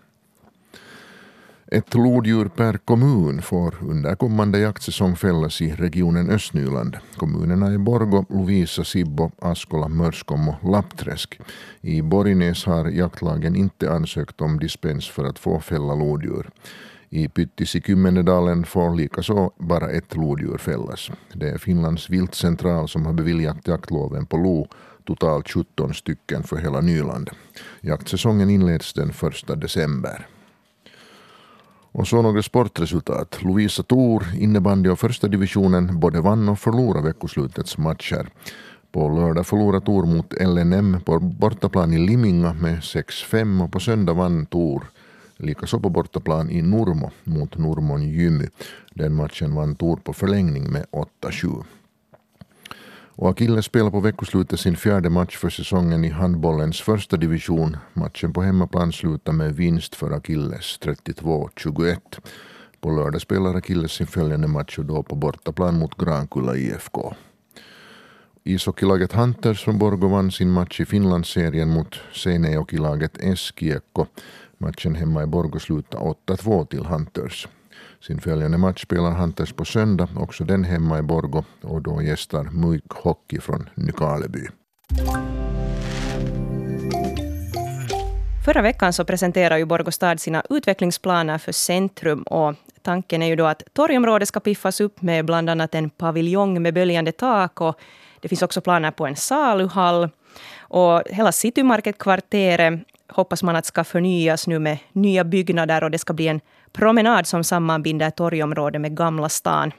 Ett 1.73 1.93
lodjur 1.93 2.45
per 2.45 2.77
kommun 2.77 3.41
får 3.41 3.75
under 3.81 4.15
kommande 4.15 4.59
jaktsäsong 4.59 5.15
fällas 5.15 5.61
i 5.61 5.71
regionen 5.71 6.29
Östnyland. 6.29 6.97
Kommunerna 7.15 7.67
är 7.67 7.77
Borgo, 7.77 8.25
Lovisa, 8.29 8.83
Sibbo, 8.83 9.31
Askola, 9.41 9.87
Mörskom 9.87 10.49
och 10.49 10.69
Lappträsk. 10.71 11.39
I 11.81 12.01
Borgnäs 12.01 12.65
har 12.65 12.85
jaktlagen 12.85 13.55
inte 13.55 13.91
ansökt 13.91 14.41
om 14.41 14.59
dispens 14.59 15.09
för 15.09 15.23
att 15.23 15.39
få 15.39 15.59
fälla 15.59 15.95
lodjur. 15.95 16.49
I 17.09 17.27
Pyttis 17.27 17.75
i 17.75 17.81
Kymmendedalen 17.81 18.65
får 18.65 18.95
likaså 18.95 19.51
bara 19.57 19.89
ett 19.89 20.15
lodjur 20.15 20.57
fällas. 20.57 21.11
Det 21.33 21.49
är 21.49 21.57
Finlands 21.57 22.09
viltcentral 22.09 22.87
som 22.87 23.05
har 23.05 23.13
beviljat 23.13 23.67
jaktloven 23.67 24.25
på 24.25 24.37
lo, 24.37 24.67
totalt 25.07 25.49
17 25.49 25.93
stycken 25.93 26.43
för 26.43 26.57
hela 26.57 26.81
Nyland. 26.81 27.29
Jaktsäsongen 27.81 28.49
inleds 28.49 28.93
den 28.93 29.09
1 29.09 29.61
december. 29.61 30.27
Och 31.93 32.07
så 32.07 32.21
några 32.21 32.43
sportresultat. 32.43 33.43
Lovisa 33.43 33.83
Tor, 33.83 34.23
innebandy 34.35 34.89
och 34.89 34.99
första 34.99 35.27
divisionen, 35.27 35.99
både 35.99 36.21
vann 36.21 36.49
och 36.49 36.59
förlorade 36.59 37.07
veckoslutets 37.07 37.77
matcher. 37.77 38.27
På 38.91 39.09
lördag 39.09 39.47
förlorade 39.47 39.85
Tor 39.85 40.05
mot 40.05 40.33
LNM 40.33 41.01
på 41.05 41.19
bortaplan 41.19 41.93
i 41.93 41.97
Liminga 41.97 42.53
med 42.53 42.79
6-5 42.79 43.63
och 43.63 43.71
på 43.71 43.79
söndag 43.79 44.13
vann 44.13 44.45
Tor 44.45 44.83
likaså 45.37 45.79
på 45.79 45.89
bortaplan 45.89 46.49
i 46.49 46.61
Nurmo 46.61 47.11
mot 47.23 47.57
Nurmon 47.57 48.09
Gymy. 48.09 48.47
Den 48.93 49.13
matchen 49.13 49.55
vann 49.55 49.75
Tor 49.75 49.95
på 49.95 50.13
förlängning 50.13 50.71
med 50.71 50.85
8-7. 51.21 51.63
Och 53.15 53.29
Akilles 53.29 53.65
spelar 53.65 53.91
på 53.91 53.99
veckoslutet 53.99 54.59
sin 54.59 54.75
fjärde 54.75 55.09
match 55.09 55.37
för 55.37 55.49
säsongen 55.49 56.05
i 56.05 56.09
handbollens 56.09 56.81
första 56.81 57.17
division. 57.17 57.77
Matchen 57.93 58.33
på 58.33 58.41
hemmaplan 58.41 58.91
slutar 58.91 59.33
med 59.33 59.55
vinst 59.55 59.95
för 59.95 60.11
Akilles 60.11 60.79
32-21. 60.81 61.97
På 62.81 62.91
lördag 62.91 63.21
spelar 63.21 63.55
Akilles 63.55 63.91
sin 63.91 64.07
följande 64.07 64.47
match 64.47 64.77
och 64.77 64.85
då 64.85 65.03
på 65.03 65.15
bortaplan 65.15 65.79
mot 65.79 65.97
Grankulla 65.97 66.55
IFK. 66.55 67.13
Ishockeylaget 68.43 69.13
Hunters 69.13 69.63
från 69.63 69.77
Borgå 69.77 70.07
vann 70.07 70.31
sin 70.31 70.51
match 70.51 70.79
i 70.79 70.85
Finlandsserien 70.85 71.69
mot 71.69 71.95
Seinejoki-laget 72.13 73.17
Eskiekko. 73.17 74.05
Matchen 74.57 74.95
hemma 74.95 75.23
i 75.23 75.25
Borgå 75.25 75.59
slutade 75.59 76.13
8-2 76.27 76.65
till 76.65 76.85
Hunters. 76.85 77.47
Sin 78.07 78.21
följande 78.21 78.57
match 78.57 78.81
spelar 78.81 79.11
Hunters 79.11 79.53
på 79.53 79.65
söndag, 79.65 80.07
också 80.17 80.43
den 80.43 80.63
hemma 80.63 80.99
i 80.99 81.01
Borgo 81.01 81.43
och 81.61 81.81
då 81.81 82.01
gästar 82.01 82.43
Muik 82.43 82.89
Hockey 82.89 83.39
från 83.39 83.69
Nykarleby. 83.75 84.47
Förra 88.45 88.61
veckan 88.61 88.93
så 88.93 89.05
presenterade 89.05 89.59
ju 89.59 89.65
Borgå 89.65 89.91
stad 89.91 90.19
sina 90.19 90.43
utvecklingsplaner 90.49 91.37
för 91.37 91.51
centrum 91.51 92.23
och 92.23 92.55
tanken 92.81 93.21
är 93.21 93.27
ju 93.27 93.35
då 93.35 93.45
att 93.45 93.63
torgområdet 93.73 94.27
ska 94.27 94.39
piffas 94.39 94.81
upp 94.81 95.01
med 95.01 95.25
bland 95.25 95.49
annat 95.49 95.75
en 95.75 95.89
paviljong 95.89 96.61
med 96.61 96.73
böljande 96.73 97.11
tak 97.11 97.61
och 97.61 97.79
det 98.19 98.27
finns 98.27 98.41
också 98.41 98.61
planer 98.61 98.91
på 98.91 99.05
en 99.05 99.15
saluhall. 99.15 100.09
Och 100.59 101.03
hela 101.05 101.31
citymarketkvarteret 101.31 102.73
hoppas 103.07 103.43
man 103.43 103.55
att 103.55 103.65
ska 103.65 103.83
förnyas 103.83 104.47
nu 104.47 104.59
med 104.59 104.77
nya 104.91 105.23
byggnader 105.23 105.83
och 105.83 105.91
det 105.91 105.97
ska 105.97 106.13
bli 106.13 106.27
en 106.27 106.41
promenad 106.73 107.27
som 107.27 107.43
sammanbinder 107.43 108.09
torgområdet 108.09 108.81
med 108.81 108.97
Gamla 108.97 109.29
stan. 109.29 109.71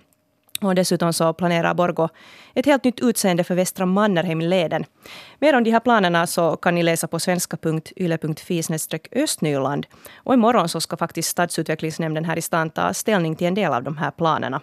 Och 0.60 0.74
dessutom 0.74 1.12
så 1.12 1.32
planerar 1.32 1.74
Borgo 1.74 2.08
ett 2.54 2.66
helt 2.66 2.84
nytt 2.84 3.00
utseende 3.00 3.44
för 3.44 3.54
Västra 3.54 3.86
Mannerheimleden. 3.86 4.84
Mer 5.38 5.56
om 5.56 5.64
de 5.64 5.70
här 5.70 5.80
planerna 5.80 6.26
så 6.26 6.56
kan 6.56 6.74
ni 6.74 6.82
läsa 6.82 7.06
på 7.06 7.18
svenska.yle.fi 7.18 8.62
östnyland. 9.12 9.86
Och 10.16 10.34
imorgon 10.34 10.68
så 10.68 10.80
ska 10.80 10.96
faktiskt 10.96 11.28
stadsutvecklingsnämnden 11.28 12.24
här 12.24 12.36
i 12.36 12.42
stan 12.42 12.70
ta 12.70 12.94
ställning 12.94 13.36
till 13.36 13.46
en 13.46 13.54
del 13.54 13.72
av 13.72 13.82
de 13.82 13.96
här 13.96 14.10
planerna. 14.10 14.60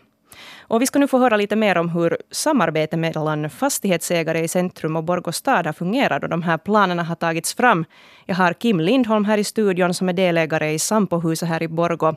Och 0.62 0.82
vi 0.82 0.88
ska 0.88 1.00
nu 1.00 1.08
få 1.08 1.18
höra 1.18 1.38
lite 1.38 1.56
mer 1.56 1.78
om 1.78 1.90
hur 1.90 2.18
samarbetet 2.32 3.00
mellan 3.00 3.50
fastighetsägare 3.50 4.40
i 4.40 4.48
centrum 4.48 4.96
och 4.96 5.04
Borgå 5.04 5.32
stad 5.32 5.66
har 5.66 5.74
fungerat 5.74 6.24
och 6.24 6.30
de 6.30 6.42
här 6.42 6.58
planerna 6.58 7.04
har 7.04 7.16
tagits 7.16 7.54
fram. 7.54 7.86
Jag 8.26 8.36
har 8.36 8.54
Kim 8.54 8.80
Lindholm 8.80 9.26
här 9.26 9.38
i 9.38 9.44
studion 9.44 9.94
som 9.94 10.10
är 10.10 10.14
delägare 10.14 10.74
i 10.74 10.80
Sampohuset 10.80 11.50
här 11.50 11.64
i 11.64 11.68
Borgå 11.68 12.16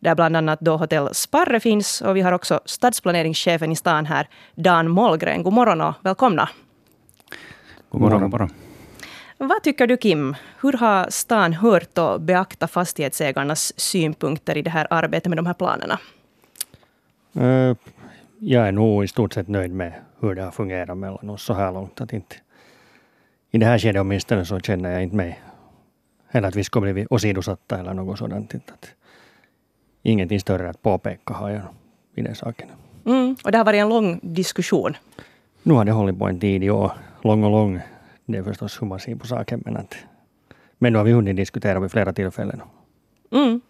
där 0.00 0.14
bland 0.14 0.36
annat 0.36 0.60
då 0.60 0.76
hotell 0.76 1.08
Sparre 1.12 1.60
finns. 1.60 2.00
Och 2.00 2.16
vi 2.16 2.20
har 2.20 2.32
också 2.32 2.60
stadsplaneringschefen 2.64 3.72
i 3.72 3.76
stan 3.76 4.06
här, 4.06 4.28
Dan 4.54 4.88
Mollgren. 4.88 5.42
God 5.42 5.52
morgon 5.52 5.80
och 5.80 5.94
välkomna. 6.02 6.48
God 7.90 8.00
morgon. 8.00 8.20
God 8.20 8.30
morgon. 8.30 8.50
Vad 9.38 9.62
tycker 9.62 9.86
du 9.86 9.96
Kim? 9.96 10.36
Hur 10.60 10.72
har 10.72 11.10
stan 11.10 11.52
hört 11.52 11.98
och 11.98 12.20
beaktat 12.20 12.70
fastighetsägarnas 12.70 13.80
synpunkter 13.80 14.56
i 14.56 14.62
det 14.62 14.70
här 14.70 14.86
arbetet 14.90 15.26
med 15.26 15.38
de 15.38 15.46
här 15.46 15.54
planerna? 15.54 15.98
Uh, 17.36 17.76
jag 18.38 18.68
är 18.68 18.72
nog 18.72 19.04
i 19.04 19.08
stort 19.08 19.32
sett 19.32 19.48
nöjd 19.48 19.70
med 19.70 19.92
hur 20.20 20.34
det 20.34 20.42
har 20.42 20.50
fungerat 20.50 20.98
mellan 20.98 21.30
oss 21.30 21.42
så 21.42 21.54
här 21.54 21.72
långt. 21.72 22.00
Att 22.00 22.12
inte, 22.12 22.36
I 23.50 23.58
det 23.58 23.66
här 23.66 23.78
skedet 23.78 24.00
åtminstone 24.00 24.44
så 24.44 24.60
känner 24.60 24.90
jag 24.90 25.02
inte 25.02 25.16
mig 25.16 25.40
eller 26.30 26.48
att 26.48 26.56
vi 26.56 26.64
skulle 26.64 26.92
bli 26.92 27.06
åsidosatta 27.10 27.78
eller 27.78 27.94
något 27.94 28.18
sådant. 28.18 28.54
Att 28.54 28.94
ingenting 30.02 30.40
större 30.40 30.70
att 30.70 30.82
påpeka 30.82 31.34
har 31.34 31.50
jag 31.50 31.62
i 32.14 32.22
den 32.22 32.34
saken. 32.34 32.68
Mm, 33.04 33.36
och 33.44 33.52
det 33.52 33.58
har 33.58 33.64
varit 33.64 33.80
en 33.80 33.88
lång 33.88 34.20
diskussion. 34.22 34.96
Nu 35.62 35.74
har 35.74 35.84
det 35.84 35.92
hållit 35.92 36.18
på 36.18 36.28
en 36.28 36.40
tid 36.40 36.70
år. 36.70 36.92
Lång 37.22 37.44
och 37.44 37.50
lång. 37.50 37.80
Det 38.26 38.38
är 38.38 38.42
förstås 38.42 38.82
hur 38.82 38.86
man 38.86 39.00
ser 39.00 39.16
på 39.16 39.26
saken. 39.26 39.62
Men, 39.64 39.76
att, 39.76 39.94
men 40.78 40.92
nu 40.92 40.98
har 40.98 41.04
vi 41.04 41.12
hunnit 41.12 41.36
diskutera 41.36 41.80
vid 41.80 41.90
flera 41.90 42.12
tillfällen. 42.12 42.60
Mm. 43.30 43.60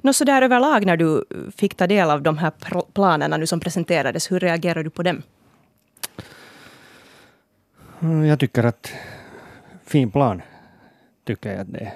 Nå, 0.00 0.12
så 0.12 0.24
där 0.24 0.42
överlag 0.42 0.86
när 0.86 0.96
du 0.96 1.24
fick 1.56 1.74
ta 1.74 1.86
del 1.86 2.10
av 2.10 2.22
de 2.22 2.38
här 2.38 2.52
planerna 2.92 3.36
nu 3.36 3.46
som 3.46 3.60
presenterades, 3.60 4.30
hur 4.32 4.40
reagerade 4.40 4.82
du 4.82 4.90
på 4.90 5.02
dem? 5.02 5.22
Mm, 8.00 8.24
jag 8.24 8.38
tycker 8.40 8.64
att 8.64 8.92
fin 9.84 10.10
plan 10.10 10.42
tycker 11.24 11.50
jag 11.50 11.60
att 11.60 11.72
det 11.72 11.80
är. 11.80 11.92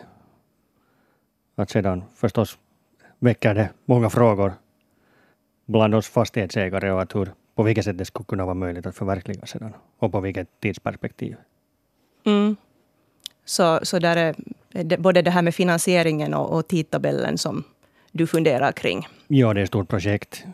Att 1.56 1.70
sedan 1.70 2.04
förstås 2.16 2.58
väcker 3.18 3.54
det 3.54 3.70
många 3.84 4.10
frågor 4.10 4.52
bland 5.66 5.94
oss 5.94 6.08
fastighetsägare 6.08 6.90
och 6.90 7.02
att 7.02 7.14
hur, 7.14 7.32
på 7.54 7.62
vilket 7.62 7.84
sätt 7.84 7.98
det 7.98 8.04
skulle 8.04 8.24
kunna 8.24 8.44
vara 8.44 8.54
möjligt 8.54 8.86
att 8.86 8.96
förverkliga 8.96 9.46
sedan 9.46 9.72
och 9.98 10.12
på 10.12 10.20
vilket 10.20 10.60
tidsperspektiv. 10.60 11.36
Mm. 12.24 12.56
Så, 13.44 13.80
så 13.82 13.98
där 13.98 14.16
är 14.16 14.34
det, 14.84 14.98
både 14.98 15.22
det 15.22 15.30
här 15.30 15.42
med 15.42 15.54
finansieringen 15.54 16.34
och, 16.34 16.58
och 16.58 16.68
tidtabellen 16.68 17.38
som 17.38 17.64
du 18.14 18.26
funderar 18.26 18.72
kring? 18.72 19.06
Ja, 19.28 19.54
det 19.54 19.60
är 19.60 19.62
ett 19.62 19.68
stort 19.68 19.88
projekt 19.88 20.46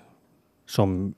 som 0.67 1.15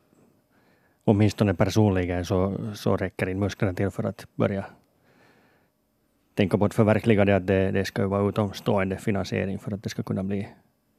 åtminstone 1.05 1.55
personligen 1.55 2.25
så, 2.25 2.57
så 2.75 2.97
räcker 2.97 3.29
inte 3.29 3.41
musklerna 3.41 3.75
till 3.75 3.91
för 3.91 4.05
att 4.05 4.27
börja 4.35 4.65
tänka 6.35 6.59
på 6.59 6.65
att 6.65 6.75
förverkliga 6.75 7.25
det, 7.25 7.37
att 7.37 7.47
det, 7.47 7.71
det 7.71 7.85
ska 7.85 8.07
vara 8.07 8.29
utomstående 8.29 8.97
finansiering 8.97 9.59
för 9.59 9.75
att 9.75 9.83
det 9.83 9.89
ska 9.89 10.03
kunna 10.03 10.23
bli, 10.23 10.49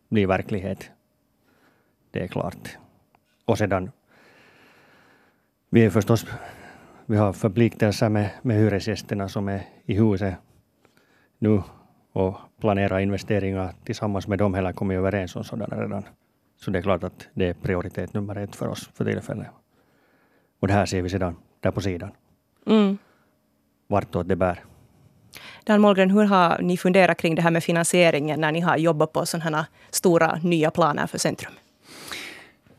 bli 0.10 0.26
verklighet. 0.26 0.92
Det 2.12 2.24
är 2.24 2.28
klart. 2.28 2.78
Och 3.46 3.58
sedan, 3.58 3.92
vi 5.70 5.86
är 5.86 5.90
förstås, 5.90 6.26
vi 7.06 7.18
har 7.18 7.34
förpliktelser 7.34 8.10
med, 8.10 8.30
med 8.42 8.58
hyresgästerna 8.58 9.30
som 9.30 9.48
är 9.48 9.62
i 9.86 9.94
huset 9.94 10.36
nu 11.40 11.62
och 12.14 12.38
planera 12.62 13.02
investeringar 13.02 13.74
tillsammans 13.84 14.28
med 14.28 14.40
dem 14.40 14.56
eller 14.56 14.74
kommit 14.74 14.96
överens 14.96 15.36
om 15.36 15.44
sådana 15.44 15.82
redan. 15.82 16.04
Så 16.58 16.72
det 16.72 16.80
är 16.80 16.84
klart 16.84 17.04
att 17.04 17.28
det 17.34 17.50
är 17.50 17.54
prioritet 17.54 18.14
nummer 18.14 18.36
ett 18.36 18.56
för 18.56 18.68
oss 18.68 18.90
för 18.94 19.06
tillfället. 19.06 19.48
Och 20.60 20.68
det 20.68 20.74
här 20.74 20.86
ser 20.86 21.02
vi 21.02 21.10
sedan 21.10 21.36
där 21.60 21.72
på 21.72 21.82
sidan. 21.82 22.12
Mm. 22.68 22.98
Vartåt 23.88 24.28
det 24.28 24.36
bär. 24.36 24.64
Dan 25.64 25.82
Målgren, 25.82 26.12
hur 26.12 26.24
har 26.24 26.62
ni 26.62 26.78
funderat 26.78 27.18
kring 27.18 27.36
det 27.36 27.42
här 27.42 27.52
med 27.52 27.64
finansieringen 27.64 28.42
när 28.42 28.52
ni 28.52 28.60
har 28.60 28.78
jobbat 28.78 29.14
på 29.14 29.26
sådana 29.26 29.58
här 29.58 29.66
stora 29.90 30.40
nya 30.44 30.72
planer 30.72 31.08
för 31.08 31.18
centrum? 31.18 31.54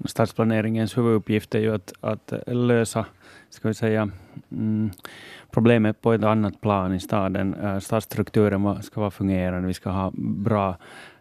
Stadsplaneringens 0.04 0.98
huvuduppgift 0.98 1.54
är 1.54 1.58
ju 1.58 1.74
att, 1.74 1.92
att 2.00 2.32
lösa 2.46 3.06
ska 3.50 3.68
vi 3.68 3.74
säga, 3.74 4.10
mm, 4.52 4.90
problemet 5.54 6.00
på 6.02 6.12
ett 6.12 6.24
annat 6.24 6.60
plan 6.60 6.94
i 6.94 7.00
staden. 7.00 7.54
Eh, 7.54 7.78
stadsstrukturen 7.78 8.82
ska 8.82 9.00
vara 9.00 9.10
fungerande, 9.10 9.68
vi 9.68 9.74
ska 9.74 9.90
ha 9.90 10.10
bra 10.16 10.76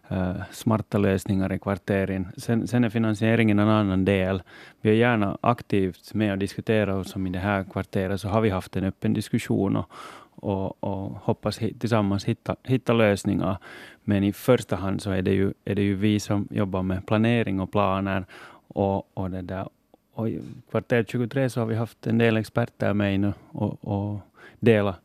eh, 0.08 0.36
smarta 0.50 0.98
lösningar 0.98 1.52
i 1.52 1.58
kvarteren. 1.58 2.26
Sen, 2.36 2.68
sen 2.68 2.84
är 2.84 2.90
finansieringen 2.90 3.58
en 3.58 3.68
annan 3.68 4.04
del. 4.04 4.42
Vi 4.80 4.90
är 4.90 4.94
gärna 4.94 5.38
aktivt 5.40 6.14
med 6.14 6.32
och 6.32 6.38
diskuterar, 6.38 6.92
och 6.92 7.06
som 7.06 7.26
i 7.26 7.30
det 7.30 7.38
här 7.38 7.64
kvarteret 7.64 8.20
så 8.20 8.28
har 8.28 8.40
vi 8.40 8.50
haft 8.50 8.76
en 8.76 8.84
öppen 8.84 9.14
diskussion 9.14 9.76
och, 9.76 9.90
och, 10.36 10.84
och 10.84 11.10
hoppas 11.22 11.56
tillsammans 11.56 12.24
hitta, 12.24 12.56
hitta 12.62 12.92
lösningar. 12.92 13.56
Men 14.04 14.24
i 14.24 14.32
första 14.32 14.76
hand 14.76 15.02
så 15.02 15.10
är 15.10 15.22
det 15.22 15.32
ju, 15.32 15.52
är 15.64 15.74
det 15.74 15.82
ju 15.82 15.94
vi 15.94 16.20
som 16.20 16.48
jobbar 16.50 16.82
med 16.82 17.06
planering 17.06 17.60
och 17.60 17.72
planer 17.72 18.24
och, 18.68 19.18
och 19.18 19.30
det 19.30 19.42
där 19.42 19.68
och 20.14 20.28
i 20.28 20.40
kvarter 20.70 21.04
23 21.08 21.50
så 21.50 21.60
har 21.60 21.66
vi 21.66 21.74
haft 21.74 22.06
en 22.06 22.18
del 22.18 22.36
experter 22.36 22.94
med 22.94 23.14
in 23.14 23.32
och, 23.52 23.78
och 23.80 24.20
dela, 24.60 24.96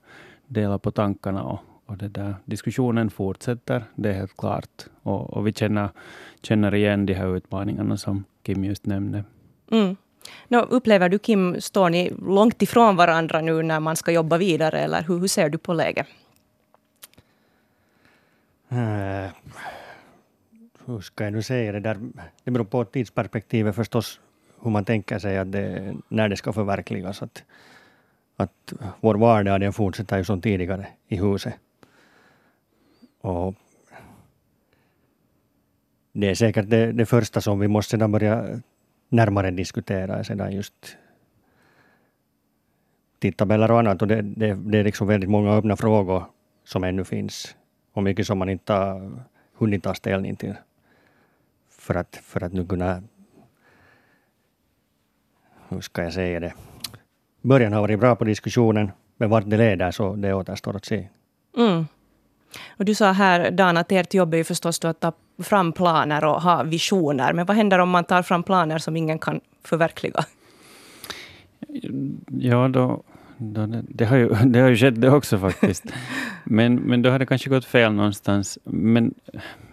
dela 0.48 0.80
på 0.80 0.92
tankarna. 0.92 1.44
Och, 1.44 1.60
och 1.86 1.98
det 1.98 2.08
där. 2.08 2.36
Diskussionen 2.46 3.10
fortsätter, 3.10 3.84
det 3.96 4.10
är 4.10 4.14
helt 4.14 4.38
klart. 4.38 4.86
Och, 5.04 5.34
och 5.34 5.48
vi 5.48 5.54
känner, 5.54 5.90
känner 6.42 6.76
igen 6.76 7.06
de 7.06 7.14
här 7.14 7.38
utmaningarna 7.38 7.98
som 7.98 8.24
Kim 8.44 8.64
just 8.64 8.86
nämnde. 8.86 9.24
Mm. 9.72 9.96
No, 10.48 10.58
upplever 10.58 11.10
du, 11.10 11.20
Kim, 11.20 11.62
står 11.62 11.90
ni 11.90 12.12
långt 12.22 12.62
ifrån 12.62 12.96
varandra 12.96 13.42
nu 13.42 13.64
när 13.64 13.80
man 13.80 13.96
ska 13.96 14.12
jobba 14.12 14.38
vidare, 14.38 14.80
eller 14.80 15.04
hur, 15.04 15.20
hur 15.20 15.28
ser 15.28 15.50
du 15.50 15.58
på 15.58 15.74
läget? 15.74 16.08
Uh, 18.72 19.32
hur 20.86 21.02
ska 21.02 21.24
jag 21.24 21.34
nu 21.34 21.42
säga 21.42 21.72
det 21.72 21.80
där? 21.80 22.00
Det 22.44 22.52
beror 22.52 22.66
på 22.66 22.86
tidsperspektivet 22.86 23.76
förstås 23.76 24.20
hur 24.62 24.72
man 24.72 24.86
tänker 24.86 25.20
sig 25.20 25.38
att 25.38 25.52
det, 25.52 25.96
när 26.08 26.30
det 26.30 26.38
ska 26.38 26.54
förverkligas. 26.54 27.22
Att, 27.22 27.44
att 28.36 28.74
vår 29.00 29.16
vardag 29.16 29.62
den 29.62 29.74
fortsätter 29.74 30.18
ju 30.18 30.24
som 30.24 30.42
tidigare 30.42 30.88
i 31.08 31.16
huset. 31.16 31.54
Och 33.22 33.56
det 36.14 36.30
är 36.30 36.36
säkert 36.36 36.70
det, 36.70 36.92
det 36.92 37.06
första 37.06 37.42
som 37.42 37.60
vi 37.60 37.68
måste 37.68 37.92
sedan 37.92 38.12
börja 38.12 38.62
närmare 39.10 39.52
diskutera. 39.52 40.24
Sedan 40.24 40.52
just 40.52 40.98
tidtabeller 43.20 43.72
och 43.72 43.80
annat. 43.80 44.02
Och 44.02 44.08
det, 44.08 44.22
det, 44.22 44.54
det 44.54 44.78
är 44.78 44.84
liksom 44.84 45.08
väldigt 45.08 45.30
många 45.30 45.52
öppna 45.52 45.76
frågor 45.76 46.24
som 46.64 46.84
ännu 46.84 47.04
finns. 47.04 47.56
Och 47.94 48.04
mycket 48.04 48.28
som 48.28 48.38
man 48.38 48.50
inte 48.50 48.74
har 48.74 49.26
hunnit 49.54 49.84
ta 49.84 49.94
ställning 49.94 50.36
till. 50.36 50.56
För 51.70 51.96
att, 51.96 52.16
för 52.16 52.44
att 52.44 52.54
nu 52.54 52.66
kunna 52.66 53.04
hur 55.70 55.82
ska 55.82 56.04
jag 56.04 56.14
säga 56.14 56.40
det, 56.40 56.54
början 57.42 57.74
har 57.74 57.82
varit 57.82 58.00
bra 58.00 58.16
på 58.16 58.26
diskussionen, 58.26 58.92
men 59.18 59.30
vart 59.30 59.50
det 59.50 59.58
leder 59.58 59.92
så 59.92 60.16
det 60.16 60.34
återstår 60.34 60.76
att 60.76 60.86
se. 60.86 61.08
Mm. 61.58 61.86
Och 62.78 62.86
du 62.86 62.96
sa 62.96 63.12
här, 63.12 63.52
Dan, 63.52 63.78
att 63.78 63.92
ert 63.92 64.14
jobb 64.14 64.34
är 64.34 64.38
ju 64.38 64.44
förstås 64.44 64.86
att 64.86 65.00
ta 65.00 65.12
fram 65.44 65.74
planer 65.74 66.26
och 66.26 66.42
ha 66.42 66.64
visioner. 66.64 67.34
Men 67.34 67.46
vad 67.46 67.58
händer 67.58 67.80
om 67.80 67.90
man 67.90 68.04
tar 68.04 68.22
fram 68.22 68.44
planer 68.44 68.78
som 68.78 68.98
ingen 68.98 69.20
kan 69.20 69.40
förverkliga? 69.64 70.26
Ja, 72.28 72.68
då, 72.68 73.04
då, 73.38 73.68
det, 73.90 74.06
har 74.06 74.18
ju, 74.18 74.28
det 74.46 74.60
har 74.60 74.70
ju 74.70 74.78
skett 74.78 75.02
det 75.02 75.10
också 75.10 75.38
faktiskt. 75.38 75.84
men, 76.44 76.76
men 76.76 77.02
då 77.02 77.10
har 77.10 77.20
det 77.20 77.26
kanske 77.26 77.50
gått 77.50 77.66
fel 77.66 77.94
någonstans. 77.94 78.60
Men 78.64 79.14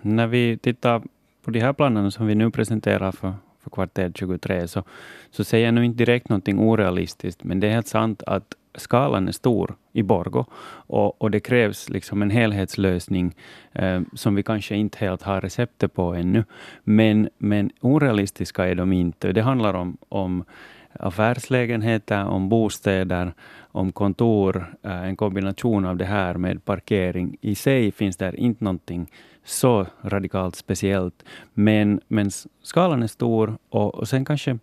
när 0.03 0.27
vi 0.27 0.59
tittar 0.59 1.03
på 1.45 1.51
de 1.51 1.61
här 1.61 1.73
planerna 1.73 2.11
som 2.11 2.27
vi 2.27 2.35
nu 2.35 2.51
presenterar 2.51 3.13
för, 3.13 3.35
för 3.67 3.71
kvarter 3.71 4.13
23, 4.15 4.69
så, 4.69 4.83
så 5.31 5.45
säger 5.45 5.65
jag 5.65 5.75
nu 5.75 5.85
inte 5.85 6.05
direkt 6.05 6.29
någonting 6.29 6.59
orealistiskt, 6.59 7.45
men 7.45 7.61
det 7.61 7.67
är 7.67 7.73
helt 7.73 7.87
sant 7.87 8.23
att 8.27 8.55
skalan 8.75 9.29
är 9.29 9.33
stor 9.33 9.75
i 9.93 10.03
Borgo 10.03 10.45
och, 10.89 11.23
och 11.23 11.31
det 11.31 11.41
krävs 11.41 11.89
liksom 11.89 12.23
en 12.23 12.31
helhetslösning 12.31 13.35
eh, 13.73 14.01
som 14.15 14.35
vi 14.35 14.43
kanske 14.43 14.77
inte 14.77 14.99
helt 14.99 15.23
har 15.23 15.41
receptet 15.41 15.95
på 15.95 16.15
ännu. 16.15 16.45
Men, 16.85 17.29
men 17.39 17.71
orealistiska 17.81 18.69
är 18.69 18.75
de 18.75 18.93
inte. 18.93 19.33
Det 19.33 19.43
handlar 19.43 19.75
om, 19.75 19.97
om 20.09 20.45
affärslägenheter, 21.01 22.25
om 22.25 22.49
bostäder, 22.49 23.33
om 23.59 23.93
kontor, 23.93 24.77
eh, 24.83 25.03
en 25.03 25.17
kombination 25.17 25.85
av 25.85 25.97
det 25.97 26.05
här 26.05 26.35
med 26.35 26.65
parkering. 26.65 27.37
I 27.41 27.55
sig 27.55 27.93
finns 27.93 28.17
där 28.17 28.37
inte 28.37 28.65
någonting 28.65 29.11
så 29.45 29.87
radikalt 30.03 30.57
speciellt, 30.57 31.25
men, 31.55 32.01
men 32.09 32.31
skalan 32.63 33.03
är 33.03 33.07
stor 33.07 33.59
och, 33.69 33.95
och 33.95 34.09
sen 34.09 34.25
kanske 34.25 34.59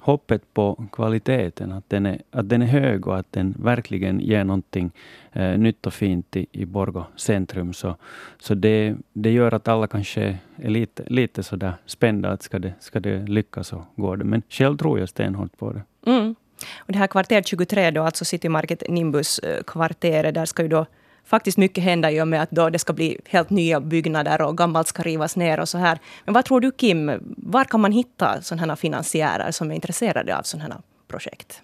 hoppet 0.00 0.54
på 0.54 0.84
kvaliteten, 0.92 1.72
att 1.72 1.90
den 1.90 2.06
är, 2.06 2.22
att 2.30 2.48
den 2.48 2.62
är 2.62 2.66
hög 2.66 3.06
och 3.06 3.18
att 3.18 3.32
den 3.32 3.54
verkligen 3.58 4.20
ger 4.20 4.44
någonting 4.44 4.90
eh, 5.32 5.58
nytt 5.58 5.86
och 5.86 5.94
fint 5.94 6.36
i, 6.36 6.46
i 6.52 6.64
Borgå 6.64 7.06
centrum. 7.16 7.72
Så, 7.72 7.96
så 8.38 8.54
det, 8.54 8.94
det 9.12 9.30
gör 9.30 9.54
att 9.54 9.68
alla 9.68 9.86
kanske 9.86 10.38
är 10.56 10.70
lite, 10.70 11.02
lite 11.06 11.42
sådär 11.42 11.72
spända 11.86 12.30
att 12.30 12.42
ska 12.42 12.58
det, 12.58 12.72
ska 12.80 13.00
det 13.00 13.26
lyckas 13.28 13.68
så 13.68 13.84
går 13.96 14.16
det. 14.16 14.24
Men 14.24 14.42
själv 14.48 14.76
tror 14.76 14.98
jag 14.98 15.08
stenhårt 15.08 15.58
på 15.58 15.72
det. 15.72 16.10
Mm. 16.10 16.34
Och 16.78 16.92
det 16.92 16.98
här 16.98 17.06
kvarter 17.06 17.42
23 17.42 17.90
då, 17.90 18.02
alltså 18.02 18.24
City 18.24 18.48
Market 18.48 18.82
Nimbus-kvarteret, 18.88 20.26
eh, 20.26 20.32
där 20.32 20.44
ska 20.44 20.62
ju 20.62 20.68
då 20.68 20.86
faktiskt 21.26 21.58
mycket 21.58 21.84
hända 21.84 22.10
i 22.10 22.20
och 22.20 22.28
med 22.28 22.42
att 22.42 22.50
då 22.50 22.70
det 22.70 22.78
ska 22.78 22.92
bli 22.92 23.18
helt 23.26 23.50
nya 23.50 23.80
byggnader 23.80 24.42
och 24.42 24.58
gammalt 24.58 24.88
ska 24.88 25.02
rivas 25.02 25.36
ner 25.36 25.60
och 25.60 25.68
så 25.68 25.78
här. 25.78 25.98
Men 26.24 26.34
vad 26.34 26.44
tror 26.44 26.60
du 26.60 26.72
Kim, 26.72 27.10
var 27.36 27.64
kan 27.64 27.80
man 27.80 27.92
hitta 27.92 28.42
sådana 28.42 28.72
här 28.72 28.76
finansiärer 28.76 29.50
som 29.50 29.70
är 29.70 29.74
intresserade 29.74 30.38
av 30.38 30.42
sådana 30.42 30.74
här 30.74 30.82
projekt? 31.08 31.62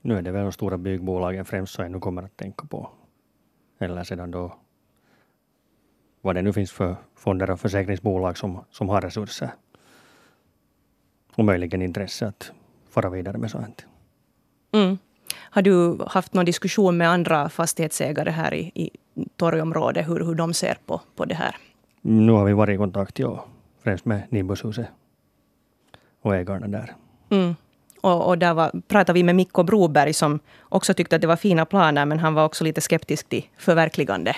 Nu 0.00 0.18
är 0.18 0.22
det 0.22 0.32
väl 0.32 0.42
de 0.42 0.52
stora 0.52 0.78
byggbolagen 0.78 1.44
främst 1.44 1.74
som 1.74 1.84
ännu 1.84 2.00
kommer 2.00 2.22
att 2.22 2.36
tänka 2.36 2.66
på. 2.66 2.90
Eller 3.78 4.04
sedan 4.04 4.30
då 4.30 4.56
vad 6.20 6.34
det 6.34 6.42
nu 6.42 6.52
finns 6.52 6.72
för 6.72 6.96
fonder 7.16 7.50
och 7.50 7.60
försäkringsbolag 7.60 8.38
som, 8.38 8.64
som 8.70 8.88
har 8.88 9.00
resurser. 9.00 9.50
Och 11.36 11.44
möjligen 11.44 11.82
intresse 11.82 12.26
att 12.26 12.52
fara 12.90 13.10
vidare 13.10 13.38
med 13.38 13.50
sånt. 13.50 13.86
Mm. 14.72 14.98
Har 15.56 15.62
du 15.62 15.98
haft 16.06 16.34
någon 16.34 16.44
diskussion 16.44 16.96
med 16.96 17.10
andra 17.10 17.48
fastighetsägare 17.48 18.30
här 18.30 18.54
i, 18.54 18.72
i 18.74 18.90
torgområdet, 19.36 20.08
hur, 20.08 20.24
hur 20.24 20.34
de 20.34 20.54
ser 20.54 20.78
på, 20.86 21.00
på 21.16 21.24
det 21.24 21.34
här? 21.34 21.56
Nu 22.02 22.32
har 22.32 22.44
vi 22.44 22.52
varit 22.52 22.74
i 22.74 22.76
kontakt, 22.76 23.18
ja. 23.18 23.44
Främst 23.82 24.04
med 24.04 24.22
Nimbushuset 24.28 24.86
och 26.22 26.36
ägarna 26.36 26.68
där. 26.68 26.94
Mm. 27.30 27.54
Och, 28.00 28.28
och 28.28 28.38
där 28.38 28.54
var, 28.54 28.82
pratade 28.88 29.12
vi 29.12 29.22
med 29.22 29.34
Mikko 29.36 29.62
Broberg 29.62 30.12
som 30.12 30.40
också 30.62 30.94
tyckte 30.94 31.16
att 31.16 31.22
det 31.22 31.28
var 31.28 31.36
fina 31.36 31.64
planer, 31.64 32.04
men 32.06 32.18
han 32.18 32.34
var 32.34 32.44
också 32.44 32.64
lite 32.64 32.80
skeptisk 32.80 33.28
till 33.28 33.44
förverkligande. 33.58 34.36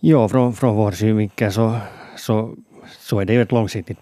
Ja, 0.00 0.28
från, 0.28 0.52
från 0.52 0.76
vår 0.76 0.90
synvinkel 0.90 1.52
så, 1.52 1.76
så, 2.16 2.54
så 2.98 3.20
är 3.20 3.24
det 3.24 3.32
ju 3.32 3.42
ett 3.42 3.52
långsiktigt 3.52 3.98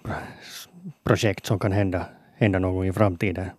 projekt 1.04 1.46
som 1.46 1.58
kan 1.58 1.72
hända, 1.72 2.06
hända 2.36 2.58
någon 2.58 2.74
gång 2.74 2.86
i 2.86 2.92
framtiden. 2.92 3.50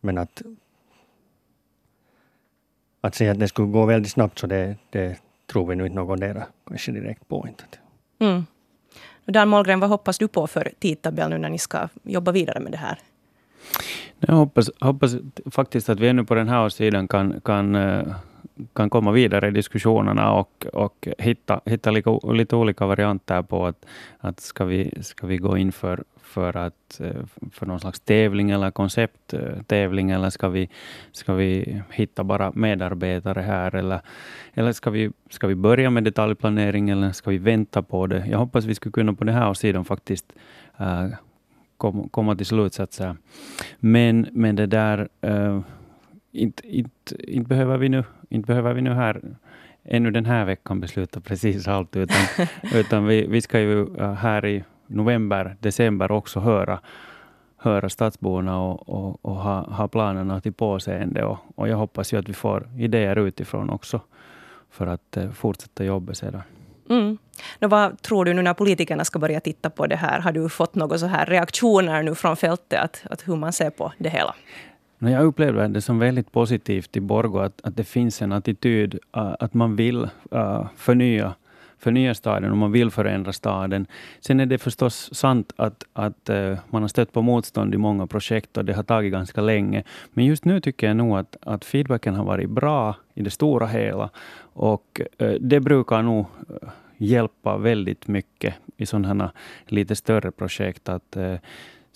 Men 0.00 0.18
att, 0.18 0.42
att 3.00 3.14
säga 3.14 3.32
att 3.32 3.38
det 3.38 3.48
skulle 3.48 3.68
gå 3.68 3.86
väldigt 3.86 4.12
snabbt 4.12 4.38
så 4.38 4.46
det, 4.46 4.76
det 4.90 5.18
tror 5.46 5.66
vi 5.66 5.76
nu 5.76 5.84
inte 5.84 5.96
någon 5.96 6.20
där 6.20 6.46
kanske 6.68 6.92
direkt 6.92 7.28
på. 7.28 7.46
Inte. 7.48 7.64
Mm. 8.18 8.46
Dan 9.24 9.48
Målgren, 9.48 9.80
vad 9.80 9.90
hoppas 9.90 10.18
du 10.18 10.28
på 10.28 10.46
för 10.46 10.72
tidtabell 10.78 11.30
nu 11.30 11.38
när 11.38 11.48
ni 11.48 11.58
ska 11.58 11.88
jobba 12.02 12.32
vidare 12.32 12.60
med 12.60 12.72
det 12.72 12.78
här? 12.78 12.98
Jag 14.18 14.34
hoppas, 14.34 14.70
hoppas 14.80 15.16
faktiskt 15.50 15.88
att 15.88 16.00
vi 16.00 16.08
ännu 16.08 16.24
på 16.24 16.34
den 16.34 16.48
här 16.48 16.68
sidan 16.68 17.08
kan, 17.08 17.40
kan, 17.40 17.74
eh, 17.74 18.14
kan 18.72 18.90
komma 18.90 19.12
vidare 19.12 19.48
i 19.48 19.50
diskussionerna 19.50 20.32
och, 20.32 20.66
och 20.72 21.08
hitta, 21.18 21.60
hitta 21.64 21.90
lite, 21.90 22.18
lite 22.32 22.56
olika 22.56 22.86
varianter 22.86 23.42
på 23.42 23.66
att, 23.66 23.86
att 24.18 24.40
ska, 24.40 24.64
vi, 24.64 24.92
ska 25.00 25.26
vi 25.26 25.36
gå 25.36 25.56
in 25.58 25.72
för, 25.72 26.04
för, 26.22 26.56
att, 26.56 27.00
eh, 27.00 27.22
för 27.52 27.66
någon 27.66 27.80
slags 27.80 28.00
tävling 28.00 28.50
eller 28.50 28.70
koncepttävling 28.70 30.10
eh, 30.10 30.16
eller 30.16 30.30
ska 30.30 30.48
vi, 30.48 30.68
ska 31.12 31.34
vi 31.34 31.82
hitta 31.90 32.24
bara 32.24 32.52
medarbetare 32.54 33.40
här 33.40 33.74
eller, 33.74 34.00
eller 34.54 34.72
ska, 34.72 34.90
vi, 34.90 35.10
ska 35.30 35.46
vi 35.46 35.54
börja 35.54 35.90
med 35.90 36.04
detaljplanering 36.04 36.90
eller 36.90 37.12
ska 37.12 37.30
vi 37.30 37.38
vänta 37.38 37.82
på 37.82 38.06
det? 38.06 38.26
Jag 38.30 38.38
hoppas 38.38 38.64
vi 38.64 38.74
skulle 38.74 38.92
kunna 38.92 39.12
på 39.12 39.24
den 39.24 39.34
här 39.34 39.54
sidan 39.54 39.84
faktiskt 39.84 40.32
äh, 40.78 41.08
kom, 41.78 42.08
komma 42.08 42.36
till 42.36 42.46
slutsatser. 42.46 43.16
Men, 43.78 44.26
men 44.32 44.56
det 44.56 44.66
där, 44.66 45.08
äh, 45.20 45.60
inte, 46.32 46.68
inte, 46.68 47.32
inte, 47.32 47.48
behöver 47.48 47.78
vi 47.78 47.88
nu, 47.88 48.04
inte 48.28 48.46
behöver 48.46 48.74
vi 48.74 48.82
nu 48.82 48.90
här 48.90 49.20
ännu 49.84 50.10
den 50.10 50.26
här 50.26 50.44
veckan 50.44 50.80
besluta 50.80 51.20
precis 51.20 51.68
allt, 51.68 51.96
utan, 51.96 52.46
utan 52.74 53.06
vi, 53.06 53.26
vi 53.26 53.40
ska 53.40 53.60
ju 53.60 53.74
uh, 53.74 54.12
här 54.12 54.46
i 54.46 54.64
november, 54.86 55.56
december 55.60 56.12
också 56.12 56.40
höra, 56.40 56.80
höra 57.56 57.88
stadsborna 57.88 58.58
och, 58.58 58.88
och, 58.88 59.18
och 59.22 59.36
ha, 59.36 59.60
ha 59.60 59.88
planerna 59.88 60.40
till 60.40 60.52
påseende. 60.52 61.24
Och, 61.24 61.38
och 61.54 61.68
jag 61.68 61.76
hoppas 61.76 62.12
ju 62.12 62.18
att 62.18 62.28
vi 62.28 62.32
får 62.32 62.68
idéer 62.78 63.18
utifrån 63.18 63.70
också 63.70 64.00
för 64.70 64.86
att 64.86 65.16
eh, 65.16 65.30
fortsätta 65.30 65.84
jobba 65.84 66.14
sedan. 66.14 66.42
Mm. 66.90 67.18
Nå, 67.58 67.68
vad 67.68 68.02
tror 68.02 68.24
du 68.24 68.34
nu 68.34 68.42
när 68.42 68.54
politikerna 68.54 69.04
ska 69.04 69.18
börja 69.18 69.40
titta 69.40 69.70
på 69.70 69.86
det 69.86 69.96
här? 69.96 70.20
Har 70.20 70.32
du 70.32 70.48
fått 70.48 70.74
några 70.74 70.98
så 70.98 71.06
här 71.06 71.26
reaktioner 71.26 72.02
nu 72.02 72.14
från 72.14 72.36
fältet, 72.36 72.80
att, 72.84 73.02
att 73.10 73.28
hur 73.28 73.36
man 73.36 73.52
ser 73.52 73.70
på 73.70 73.92
det 73.98 74.08
hela? 74.08 74.34
Jag 74.98 75.24
upplever 75.24 75.68
det 75.68 75.80
som 75.80 75.98
väldigt 75.98 76.32
positivt 76.32 76.96
i 76.96 77.00
Borgå, 77.00 77.38
att, 77.38 77.60
att 77.62 77.76
det 77.76 77.84
finns 77.84 78.22
en 78.22 78.32
attityd 78.32 78.94
uh, 78.94 79.34
att 79.38 79.54
man 79.54 79.76
vill 79.76 80.08
uh, 80.34 80.66
förnya 80.76 81.34
förnya 81.80 82.14
staden 82.14 82.50
och 82.50 82.56
man 82.56 82.72
vill 82.72 82.90
förändra 82.90 83.32
staden. 83.32 83.86
Sen 84.20 84.40
är 84.40 84.46
det 84.46 84.58
förstås 84.58 85.14
sant 85.14 85.52
att, 85.56 85.84
att 85.92 86.30
uh, 86.30 86.58
man 86.70 86.82
har 86.82 86.88
stött 86.88 87.12
på 87.12 87.22
motstånd 87.22 87.74
i 87.74 87.78
många 87.78 88.06
projekt 88.06 88.56
och 88.56 88.64
det 88.64 88.72
har 88.72 88.82
tagit 88.82 89.12
ganska 89.12 89.40
länge. 89.40 89.84
Men 90.12 90.24
just 90.24 90.44
nu 90.44 90.60
tycker 90.60 90.86
jag 90.86 90.96
nog 90.96 91.18
att, 91.18 91.36
att 91.42 91.64
feedbacken 91.64 92.14
har 92.14 92.24
varit 92.24 92.50
bra 92.50 92.96
i 93.14 93.22
det 93.22 93.30
stora 93.30 93.66
hela 93.66 94.10
och 94.52 95.00
det 95.40 95.60
brukar 95.60 96.02
nog 96.02 96.26
hjälpa 96.96 97.56
väldigt 97.56 98.08
mycket 98.08 98.54
i 98.76 98.86
sådana 98.86 99.32
lite 99.66 99.96
större 99.96 100.30
projekt. 100.30 100.88
Att, 100.88 101.16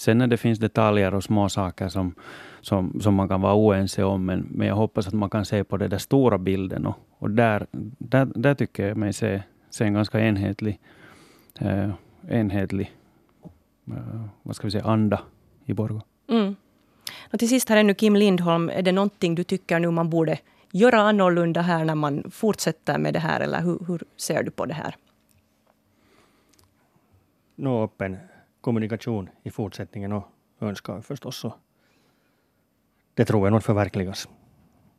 sen 0.03 0.19
när 0.19 0.27
det 0.27 0.37
finns 0.37 0.59
detaljer 0.59 1.15
och 1.15 1.25
små 1.25 1.49
saker 1.49 1.89
som 1.89 2.15
som, 2.63 3.01
som 3.01 3.15
man 3.15 3.29
kan 3.29 3.41
vara 3.41 3.55
oense 3.55 4.05
om, 4.05 4.25
men, 4.25 4.49
men 4.51 4.67
jag 4.67 4.75
hoppas 4.75 5.07
att 5.07 5.13
man 5.13 5.31
kan 5.31 5.45
se 5.45 5.65
på 5.65 5.77
den 5.77 5.91
där 5.91 5.99
stora 5.99 6.39
bilden 6.39 6.87
och, 6.87 6.95
och 7.19 7.31
där, 7.31 7.67
där, 7.99 8.29
där 8.35 8.55
tycker 8.55 8.89
jag 8.89 8.97
mig 8.97 9.13
se, 9.13 9.43
se 9.71 9.85
en 9.85 9.95
ganska 9.95 10.21
enhetlig, 10.21 10.81
eh, 11.61 11.91
enhetlig 12.29 12.93
eh, 13.87 14.25
vad 14.43 14.57
ska 14.57 14.67
vi 14.67 14.71
säga, 14.71 14.85
anda 14.85 15.21
i 15.65 15.75
Borgå. 15.75 16.03
Mm. 16.29 16.57
Och 17.33 17.39
till 17.39 17.49
sist 17.49 17.69
här 17.69 17.77
ännu 17.77 17.95
Kim 17.95 18.17
Lindholm, 18.17 18.71
är 18.71 18.83
det 18.83 18.93
någonting 18.93 19.35
du 19.35 19.45
tycker 19.45 19.79
nu 19.79 19.91
man 19.91 20.11
borde 20.11 20.39
göra 20.71 21.01
annorlunda 21.01 21.61
här 21.61 21.85
när 21.85 21.95
man 21.95 22.31
fortsätter 22.31 22.99
med 22.99 23.13
det 23.13 23.21
här, 23.21 23.41
eller 23.41 23.63
hur, 23.63 23.79
hur 23.87 24.03
ser 24.17 24.43
du 24.43 24.51
på 24.51 24.67
det 24.67 24.75
här? 24.75 24.97
Nå, 27.57 27.85
öppen 27.85 28.17
kommunikation 28.63 29.29
i 29.43 29.51
fortsättningen 29.51 30.13
och 30.13 30.29
önskar 30.61 31.01
förstås 31.01 31.37
så 31.37 31.55
det 33.15 33.25
tror 33.25 33.47
jag 33.47 33.53
nog 33.53 33.63
förverkligas. 33.63 34.29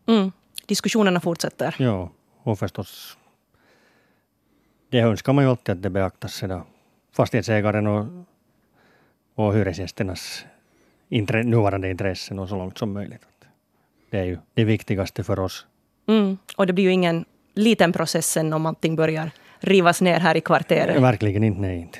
Mm. 0.06 0.32
Diskussionerna 0.66 1.20
fortsätter. 1.20 1.76
Ja, 1.80 2.10
och 2.44 2.60
förstås 2.60 3.18
det 4.94 5.00
önskar 5.00 5.34
man 5.34 5.44
ju 5.44 5.50
alltid 5.50 5.76
att 5.76 5.82
det 5.82 5.90
beaktas 5.90 6.34
sedan 6.34 6.64
fastighetsägaren 7.16 7.88
och, 7.88 8.06
och 9.36 9.54
hyresgästernas 9.54 10.46
intre, 11.10 11.44
nuvarande 11.44 11.90
intressen 11.90 12.40
och 12.40 12.50
så 12.50 12.56
långt 12.56 12.78
som 12.78 12.94
möjligt. 12.94 13.22
Det 14.10 14.20
är 14.20 14.24
ju 14.24 14.38
det 14.54 14.64
viktigaste 14.64 15.24
för 15.24 15.40
oss. 15.40 15.66
Mm. 16.08 16.38
Och 16.58 16.68
det 16.68 16.74
blir 16.74 16.84
ju 16.84 16.92
ingen 16.92 17.26
liten 17.54 17.94
process 17.94 18.28
sen 18.28 18.54
om 18.54 18.66
allting 18.66 18.96
börjar 18.96 19.32
rivas 19.60 20.02
ner 20.02 20.20
här 20.20 20.38
i 20.38 20.42
kvarteret. 20.42 21.02
Verkligen 21.02 21.44
inte, 21.44 21.62
nej 21.62 21.80
inte. 21.80 22.00